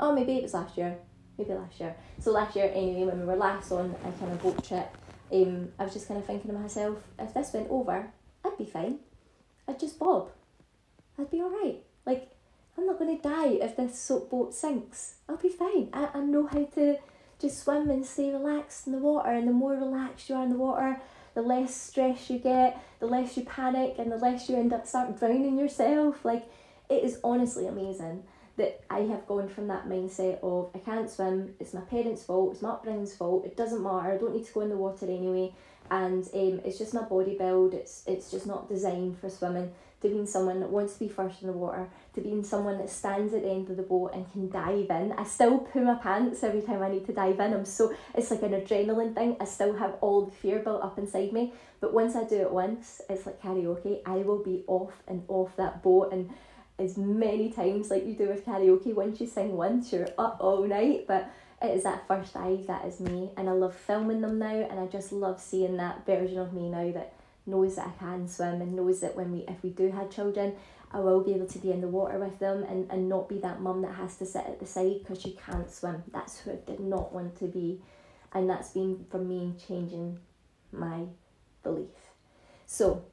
Oh, 0.00 0.12
maybe 0.12 0.36
it 0.36 0.42
was 0.42 0.54
last 0.54 0.76
year. 0.76 0.98
Maybe 1.38 1.54
last 1.54 1.78
year. 1.80 1.94
So 2.18 2.32
last 2.32 2.56
year, 2.56 2.70
anyway, 2.74 3.04
when 3.04 3.20
we 3.20 3.26
were 3.26 3.36
last 3.36 3.70
on 3.72 3.94
a 4.04 4.12
kind 4.18 4.32
of 4.32 4.42
boat 4.42 4.64
trip, 4.66 4.88
um, 5.32 5.68
I 5.78 5.84
was 5.84 5.94
just 5.94 6.08
kind 6.08 6.20
of 6.20 6.26
thinking 6.26 6.50
to 6.50 6.58
myself, 6.58 6.98
if 7.18 7.32
this 7.32 7.52
went 7.52 7.70
over, 7.70 8.10
I'd 8.44 8.58
be 8.58 8.66
fine. 8.66 8.98
I'd 9.66 9.80
just 9.80 9.98
bob. 9.98 10.30
I'd 11.18 11.30
be 11.30 11.40
alright. 11.40 11.82
Like, 12.04 12.30
I'm 12.76 12.86
not 12.86 12.98
going 12.98 13.16
to 13.16 13.22
die 13.22 13.48
if 13.64 13.76
this 13.76 13.98
soap 13.98 14.30
boat 14.30 14.54
sinks. 14.54 15.14
I'll 15.28 15.36
be 15.36 15.48
fine. 15.48 15.88
I, 15.92 16.08
I 16.14 16.20
know 16.20 16.46
how 16.46 16.64
to 16.64 16.96
just 17.42 17.62
swim 17.62 17.90
and 17.90 18.06
stay 18.06 18.32
relaxed 18.32 18.86
in 18.86 18.92
the 18.92 18.98
water. 18.98 19.30
And 19.30 19.46
the 19.46 19.52
more 19.52 19.72
relaxed 19.72 20.30
you 20.30 20.36
are 20.36 20.44
in 20.44 20.50
the 20.50 20.56
water, 20.56 21.00
the 21.34 21.42
less 21.42 21.74
stress 21.74 22.30
you 22.30 22.38
get, 22.38 22.82
the 23.00 23.06
less 23.06 23.36
you 23.36 23.44
panic, 23.44 23.96
and 23.98 24.10
the 24.10 24.16
less 24.16 24.48
you 24.48 24.56
end 24.56 24.72
up 24.72 24.86
start 24.86 25.18
drowning 25.18 25.58
yourself. 25.58 26.24
Like, 26.24 26.44
it 26.88 27.04
is 27.04 27.18
honestly 27.22 27.66
amazing 27.66 28.24
that 28.56 28.82
I 28.90 29.00
have 29.00 29.26
gone 29.26 29.48
from 29.48 29.68
that 29.68 29.88
mindset 29.88 30.38
of 30.42 30.70
I 30.74 30.78
can't 30.78 31.08
swim, 31.08 31.54
it's 31.58 31.72
my 31.72 31.80
parents' 31.80 32.24
fault, 32.24 32.52
it's 32.52 32.62
my 32.62 32.70
upbringing's 32.70 33.14
fault, 33.14 33.46
it 33.46 33.56
doesn't 33.56 33.82
matter, 33.82 34.12
I 34.12 34.18
don't 34.18 34.34
need 34.34 34.46
to 34.46 34.52
go 34.52 34.60
in 34.60 34.68
the 34.68 34.76
water 34.76 35.06
anyway, 35.06 35.54
and 35.90 36.22
um, 36.34 36.60
it's 36.64 36.78
just 36.78 36.92
my 36.92 37.02
body 37.02 37.36
build, 37.38 37.72
it's 37.72 38.04
it's 38.06 38.30
just 38.30 38.46
not 38.46 38.68
designed 38.68 39.18
for 39.18 39.30
swimming, 39.30 39.72
to 40.02 40.08
being 40.08 40.26
someone 40.26 40.60
that 40.60 40.70
wants 40.70 40.94
to 40.94 40.98
be 41.00 41.08
first 41.08 41.42
in 41.42 41.46
the 41.48 41.52
water, 41.52 41.88
to 42.14 42.20
being 42.20 42.44
someone 42.44 42.78
that 42.78 42.90
stands 42.90 43.32
at 43.32 43.42
the 43.42 43.50
end 43.50 43.70
of 43.70 43.76
the 43.76 43.82
boat 43.82 44.12
and 44.14 44.30
can 44.32 44.50
dive 44.50 44.90
in. 44.90 45.12
I 45.16 45.24
still 45.24 45.58
poo 45.58 45.84
my 45.84 45.94
pants 45.94 46.42
every 46.42 46.62
time 46.62 46.82
I 46.82 46.90
need 46.90 47.06
to 47.06 47.12
dive 47.12 47.40
in. 47.40 47.54
I'm 47.54 47.64
so 47.64 47.94
it's 48.14 48.30
like 48.30 48.42
an 48.42 48.52
adrenaline 48.52 49.14
thing. 49.14 49.36
I 49.40 49.44
still 49.44 49.74
have 49.74 49.94
all 50.00 50.26
the 50.26 50.32
fear 50.32 50.58
built 50.58 50.82
up 50.82 50.98
inside 50.98 51.32
me. 51.32 51.52
But 51.80 51.94
once 51.94 52.14
I 52.14 52.24
do 52.24 52.36
it 52.36 52.50
once, 52.50 53.00
it's 53.08 53.26
like 53.26 53.40
karaoke. 53.40 54.00
I 54.04 54.18
will 54.18 54.42
be 54.42 54.64
off 54.66 55.02
and 55.08 55.24
off 55.28 55.56
that 55.56 55.82
boat 55.82 56.12
and 56.12 56.30
as 56.78 56.96
many 56.96 57.50
times 57.50 57.90
like 57.90 58.06
you 58.06 58.14
do 58.14 58.28
with 58.28 58.44
karaoke. 58.44 58.94
Once 58.94 59.20
you 59.20 59.26
sing 59.26 59.56
once, 59.56 59.92
you're 59.92 60.08
up 60.18 60.38
all 60.40 60.66
night. 60.66 61.06
But 61.06 61.30
it 61.62 61.76
is 61.76 61.84
that 61.84 62.08
first 62.08 62.34
dive 62.34 62.66
that 62.66 62.84
is 62.86 62.98
me, 62.98 63.30
and 63.36 63.48
I 63.48 63.52
love 63.52 63.76
filming 63.76 64.20
them 64.20 64.38
now, 64.38 64.66
and 64.68 64.80
I 64.80 64.86
just 64.86 65.12
love 65.12 65.40
seeing 65.40 65.76
that 65.76 66.04
version 66.04 66.38
of 66.38 66.52
me 66.52 66.68
now 66.68 66.90
that 66.90 67.14
knows 67.46 67.76
that 67.76 67.88
I 67.88 67.98
can 67.98 68.28
swim 68.28 68.60
and 68.60 68.74
knows 68.74 69.00
that 69.00 69.16
when 69.16 69.32
we 69.32 69.40
if 69.48 69.62
we 69.62 69.70
do 69.70 69.90
have 69.90 70.10
children, 70.10 70.54
I 70.92 71.00
will 71.00 71.22
be 71.22 71.34
able 71.34 71.46
to 71.46 71.58
be 71.58 71.72
in 71.72 71.80
the 71.80 71.88
water 71.88 72.18
with 72.18 72.38
them 72.38 72.64
and, 72.64 72.90
and 72.90 73.08
not 73.08 73.28
be 73.28 73.38
that 73.38 73.60
mum 73.60 73.82
that 73.82 73.94
has 73.94 74.16
to 74.18 74.26
sit 74.26 74.46
at 74.46 74.60
the 74.60 74.66
side 74.66 75.00
because 75.00 75.20
she 75.20 75.32
can't 75.46 75.70
swim. 75.70 76.02
That's 76.12 76.40
who 76.40 76.52
I 76.52 76.56
did 76.66 76.80
not 76.80 77.12
want 77.12 77.38
to 77.38 77.46
be, 77.46 77.80
and 78.32 78.48
that's 78.48 78.70
been 78.70 79.06
for 79.10 79.18
me 79.18 79.54
changing 79.66 80.18
my 80.70 81.04
belief. 81.62 81.88
So 82.66 83.04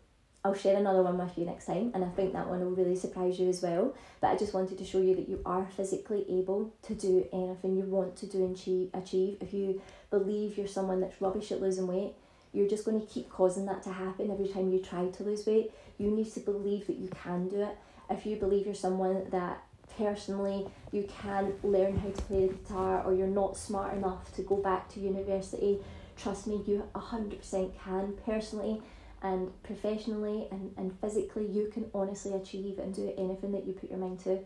I'll 0.44 0.54
share 0.54 0.78
another 0.78 1.04
one 1.04 1.18
with 1.18 1.38
you 1.38 1.46
next 1.46 1.66
time, 1.66 1.92
and 1.94 2.04
I 2.04 2.10
think 2.10 2.32
that 2.34 2.48
one 2.48 2.62
will 2.62 2.72
really 2.72 2.96
surprise 2.96 3.40
you 3.40 3.50
as 3.50 3.62
well. 3.62 3.94
But 4.22 4.30
I 4.30 4.38
just 4.38 4.54
wanted 4.54 4.78
to 4.78 4.86
show 4.86 5.02
you 5.02 5.16
that 5.16 5.28
you 5.28 5.42
are 5.46 5.68
physically 5.76 6.26
able 6.30 6.74
to 6.84 6.96
do 6.96 7.28
anything 7.34 7.76
you 7.76 7.84
want 7.84 8.16
to 8.18 8.26
do 8.26 8.46
and 8.46 8.56
achieve. 8.56 8.90
achieve. 8.94 9.38
If 9.42 9.54
you 9.54 9.82
believe 10.10 10.58
you're 10.58 10.68
someone 10.68 11.02
that's 11.02 11.22
rubbish 11.22 11.52
at 11.52 11.62
losing 11.62 11.88
weight, 11.88 12.14
you're 12.54 12.68
just 12.68 12.86
going 12.86 13.00
to 13.00 13.08
keep 13.08 13.30
causing 13.30 13.66
that 13.66 13.84
to 13.84 13.92
happen 13.92 14.32
every 14.32 14.48
time 14.48 14.72
you 14.72 14.80
try 14.80 15.08
to 15.08 15.24
lose 15.24 15.46
weight. 15.46 15.72
You 15.98 16.12
need 16.12 16.32
to 16.34 16.40
believe 16.40 16.88
that 16.88 16.98
you 16.98 17.10
can 17.10 17.48
do 17.48 17.62
it. 17.62 17.78
If 18.10 18.26
you 18.26 18.36
believe 18.38 18.66
you're 18.66 18.76
someone 18.76 19.30
that 19.30 19.64
personally 19.98 20.68
you 20.92 21.08
can 21.22 21.54
learn 21.64 21.98
how 21.98 22.10
to 22.10 22.22
play 22.24 22.48
the 22.48 22.54
guitar 22.54 23.04
or 23.04 23.14
you're 23.14 23.28
not 23.28 23.58
smart 23.58 23.94
enough 23.96 24.34
to 24.36 24.42
go 24.42 24.56
back 24.56 24.90
to 24.94 25.00
university, 25.00 25.80
trust 26.18 26.48
me, 26.48 26.62
you 26.66 26.84
100% 26.96 27.72
can 27.84 28.14
personally 28.26 28.82
and 29.22 29.52
professionally 29.64 30.48
and, 30.52 30.72
and 30.78 30.98
physically 31.00 31.46
you 31.46 31.70
can 31.74 31.86
honestly 31.94 32.34
achieve 32.34 32.80
and 32.80 32.96
do 32.96 33.14
anything 33.18 33.52
that 33.52 33.66
you 33.66 33.74
put 33.74 33.90
your 33.90 34.00
mind 34.00 34.20
to 34.20 34.40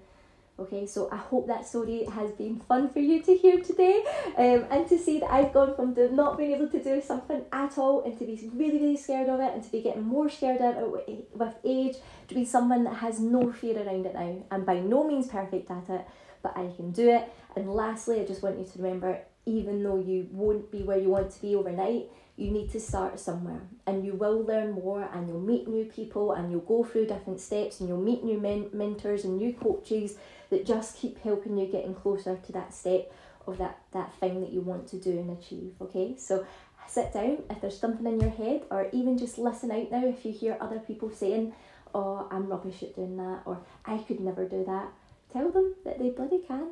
okay 0.59 0.85
so 0.85 1.09
i 1.11 1.17
hope 1.17 1.47
that 1.47 1.65
story 1.65 2.05
has 2.05 2.31
been 2.31 2.59
fun 2.59 2.87
for 2.89 2.99
you 2.99 3.21
to 3.23 3.35
hear 3.35 3.59
today 3.59 4.03
um, 4.37 4.65
and 4.69 4.87
to 4.87 4.99
see 4.99 5.19
that 5.19 5.31
i've 5.31 5.51
gone 5.51 5.75
from 5.75 5.95
not 6.15 6.37
being 6.37 6.51
able 6.51 6.67
to 6.67 6.83
do 6.83 7.01
something 7.01 7.41
at 7.51 7.75
all 7.77 8.03
and 8.03 8.17
to 8.19 8.25
be 8.25 8.49
really 8.53 8.77
really 8.79 8.97
scared 8.97 9.29
of 9.29 9.39
it 9.39 9.51
and 9.53 9.63
to 9.63 9.71
be 9.71 9.81
getting 9.81 10.03
more 10.03 10.29
scared 10.29 10.61
of 10.61 10.95
it 11.07 11.27
with 11.33 11.55
age 11.63 11.95
to 12.27 12.35
be 12.35 12.45
someone 12.45 12.83
that 12.83 12.95
has 12.95 13.19
no 13.19 13.51
fear 13.51 13.77
around 13.77 14.05
it 14.05 14.13
now 14.13 14.43
and 14.51 14.65
by 14.65 14.79
no 14.79 15.03
means 15.03 15.27
perfect 15.27 15.71
at 15.71 15.89
it 15.89 16.05
but 16.43 16.55
i 16.57 16.69
can 16.75 16.91
do 16.91 17.09
it. 17.09 17.33
And 17.55 17.73
lastly 17.73 18.19
i 18.19 18.25
just 18.25 18.43
want 18.43 18.59
you 18.59 18.65
to 18.65 18.81
remember 18.81 19.19
even 19.45 19.81
though 19.81 19.99
you 19.99 20.27
won't 20.31 20.71
be 20.71 20.83
where 20.83 20.99
you 20.99 21.09
want 21.09 21.31
to 21.31 21.41
be 21.41 21.55
overnight 21.55 22.05
you 22.35 22.49
need 22.49 22.71
to 22.71 22.79
start 22.79 23.19
somewhere. 23.19 23.61
And 23.85 24.03
you 24.05 24.13
will 24.13 24.43
learn 24.43 24.71
more 24.71 25.07
and 25.13 25.27
you'll 25.27 25.39
meet 25.39 25.67
new 25.67 25.85
people 25.85 26.31
and 26.31 26.51
you'll 26.51 26.61
go 26.61 26.83
through 26.83 27.05
different 27.05 27.39
steps 27.39 27.79
and 27.79 27.87
you'll 27.87 28.01
meet 28.01 28.23
new 28.23 28.39
men- 28.39 28.69
mentors 28.73 29.23
and 29.23 29.37
new 29.37 29.53
coaches 29.53 30.15
that 30.49 30.65
just 30.65 30.97
keep 30.97 31.21
helping 31.23 31.57
you 31.57 31.67
getting 31.67 31.95
closer 31.95 32.37
to 32.45 32.51
that 32.51 32.73
step 32.73 33.11
of 33.47 33.57
that 33.57 33.79
that 33.91 34.13
thing 34.15 34.41
that 34.41 34.51
you 34.51 34.61
want 34.61 34.87
to 34.87 34.97
do 34.97 35.11
and 35.11 35.37
achieve 35.37 35.73
okay 35.81 36.15
so 36.17 36.45
sit 36.87 37.13
down 37.13 37.37
if 37.49 37.61
there's 37.61 37.79
something 37.79 38.05
in 38.05 38.19
your 38.19 38.29
head 38.29 38.61
or 38.71 38.87
even 38.91 39.17
just 39.17 39.37
listen 39.37 39.71
out 39.71 39.91
now 39.91 40.05
if 40.05 40.25
you 40.25 40.31
hear 40.31 40.57
other 40.61 40.79
people 40.79 41.09
saying 41.11 41.53
oh 41.93 42.27
i'm 42.31 42.47
rubbish 42.47 42.83
at 42.83 42.95
doing 42.95 43.17
that 43.17 43.41
or 43.45 43.59
i 43.85 43.97
could 43.97 44.19
never 44.19 44.45
do 44.47 44.63
that 44.63 44.87
tell 45.31 45.49
them 45.51 45.75
that 45.83 45.99
they 45.99 46.09
bloody 46.09 46.39
can 46.39 46.69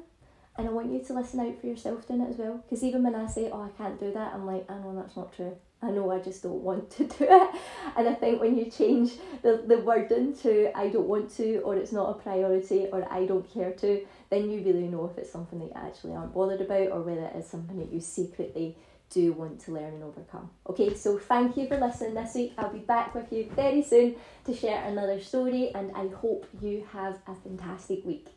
and 0.57 0.67
I 0.67 0.71
want 0.71 0.91
you 0.91 0.99
to 0.99 1.13
listen 1.13 1.39
out 1.39 1.59
for 1.59 1.67
yourself 1.67 2.07
doing 2.07 2.21
it 2.21 2.29
as 2.29 2.37
well. 2.37 2.57
Because 2.57 2.83
even 2.83 3.03
when 3.03 3.15
I 3.15 3.25
say, 3.27 3.49
oh, 3.51 3.61
I 3.61 3.69
can't 3.77 3.99
do 3.99 4.11
that, 4.11 4.33
I'm 4.33 4.45
like, 4.45 4.69
I 4.69 4.75
know 4.75 4.95
that's 4.95 5.15
not 5.15 5.33
true. 5.33 5.55
I 5.83 5.89
know 5.89 6.11
I 6.11 6.19
just 6.19 6.43
don't 6.43 6.61
want 6.61 6.91
to 6.91 7.05
do 7.05 7.25
it. 7.29 7.55
And 7.97 8.07
I 8.07 8.13
think 8.13 8.39
when 8.39 8.57
you 8.57 8.69
change 8.69 9.13
the, 9.41 9.63
the 9.67 9.79
wording 9.79 10.35
to 10.37 10.71
I 10.77 10.89
don't 10.89 11.07
want 11.07 11.35
to, 11.37 11.57
or 11.59 11.75
it's 11.75 11.91
not 11.91 12.09
a 12.09 12.13
priority, 12.13 12.87
or 12.91 13.05
I 13.11 13.25
don't 13.25 13.51
care 13.51 13.71
to, 13.73 14.05
then 14.29 14.49
you 14.49 14.61
really 14.61 14.87
know 14.87 15.09
if 15.11 15.17
it's 15.17 15.31
something 15.31 15.59
that 15.59 15.65
you 15.65 15.73
actually 15.75 16.13
aren't 16.13 16.33
bothered 16.33 16.61
about, 16.61 16.91
or 16.91 17.01
whether 17.01 17.25
it 17.25 17.35
is 17.35 17.47
something 17.47 17.79
that 17.79 17.91
you 17.91 17.99
secretly 17.99 18.77
do 19.09 19.33
want 19.33 19.59
to 19.59 19.71
learn 19.71 19.93
and 19.93 20.03
overcome. 20.03 20.49
Okay, 20.69 20.95
so 20.95 21.17
thank 21.17 21.57
you 21.57 21.67
for 21.67 21.77
listening 21.77 22.13
this 22.13 22.33
week. 22.33 22.53
I'll 22.57 22.71
be 22.71 22.79
back 22.79 23.13
with 23.13 23.31
you 23.33 23.49
very 23.55 23.83
soon 23.83 24.15
to 24.45 24.55
share 24.55 24.83
another 24.85 25.19
story, 25.19 25.71
and 25.75 25.91
I 25.95 26.07
hope 26.07 26.47
you 26.61 26.87
have 26.93 27.19
a 27.27 27.35
fantastic 27.35 28.05
week. 28.05 28.27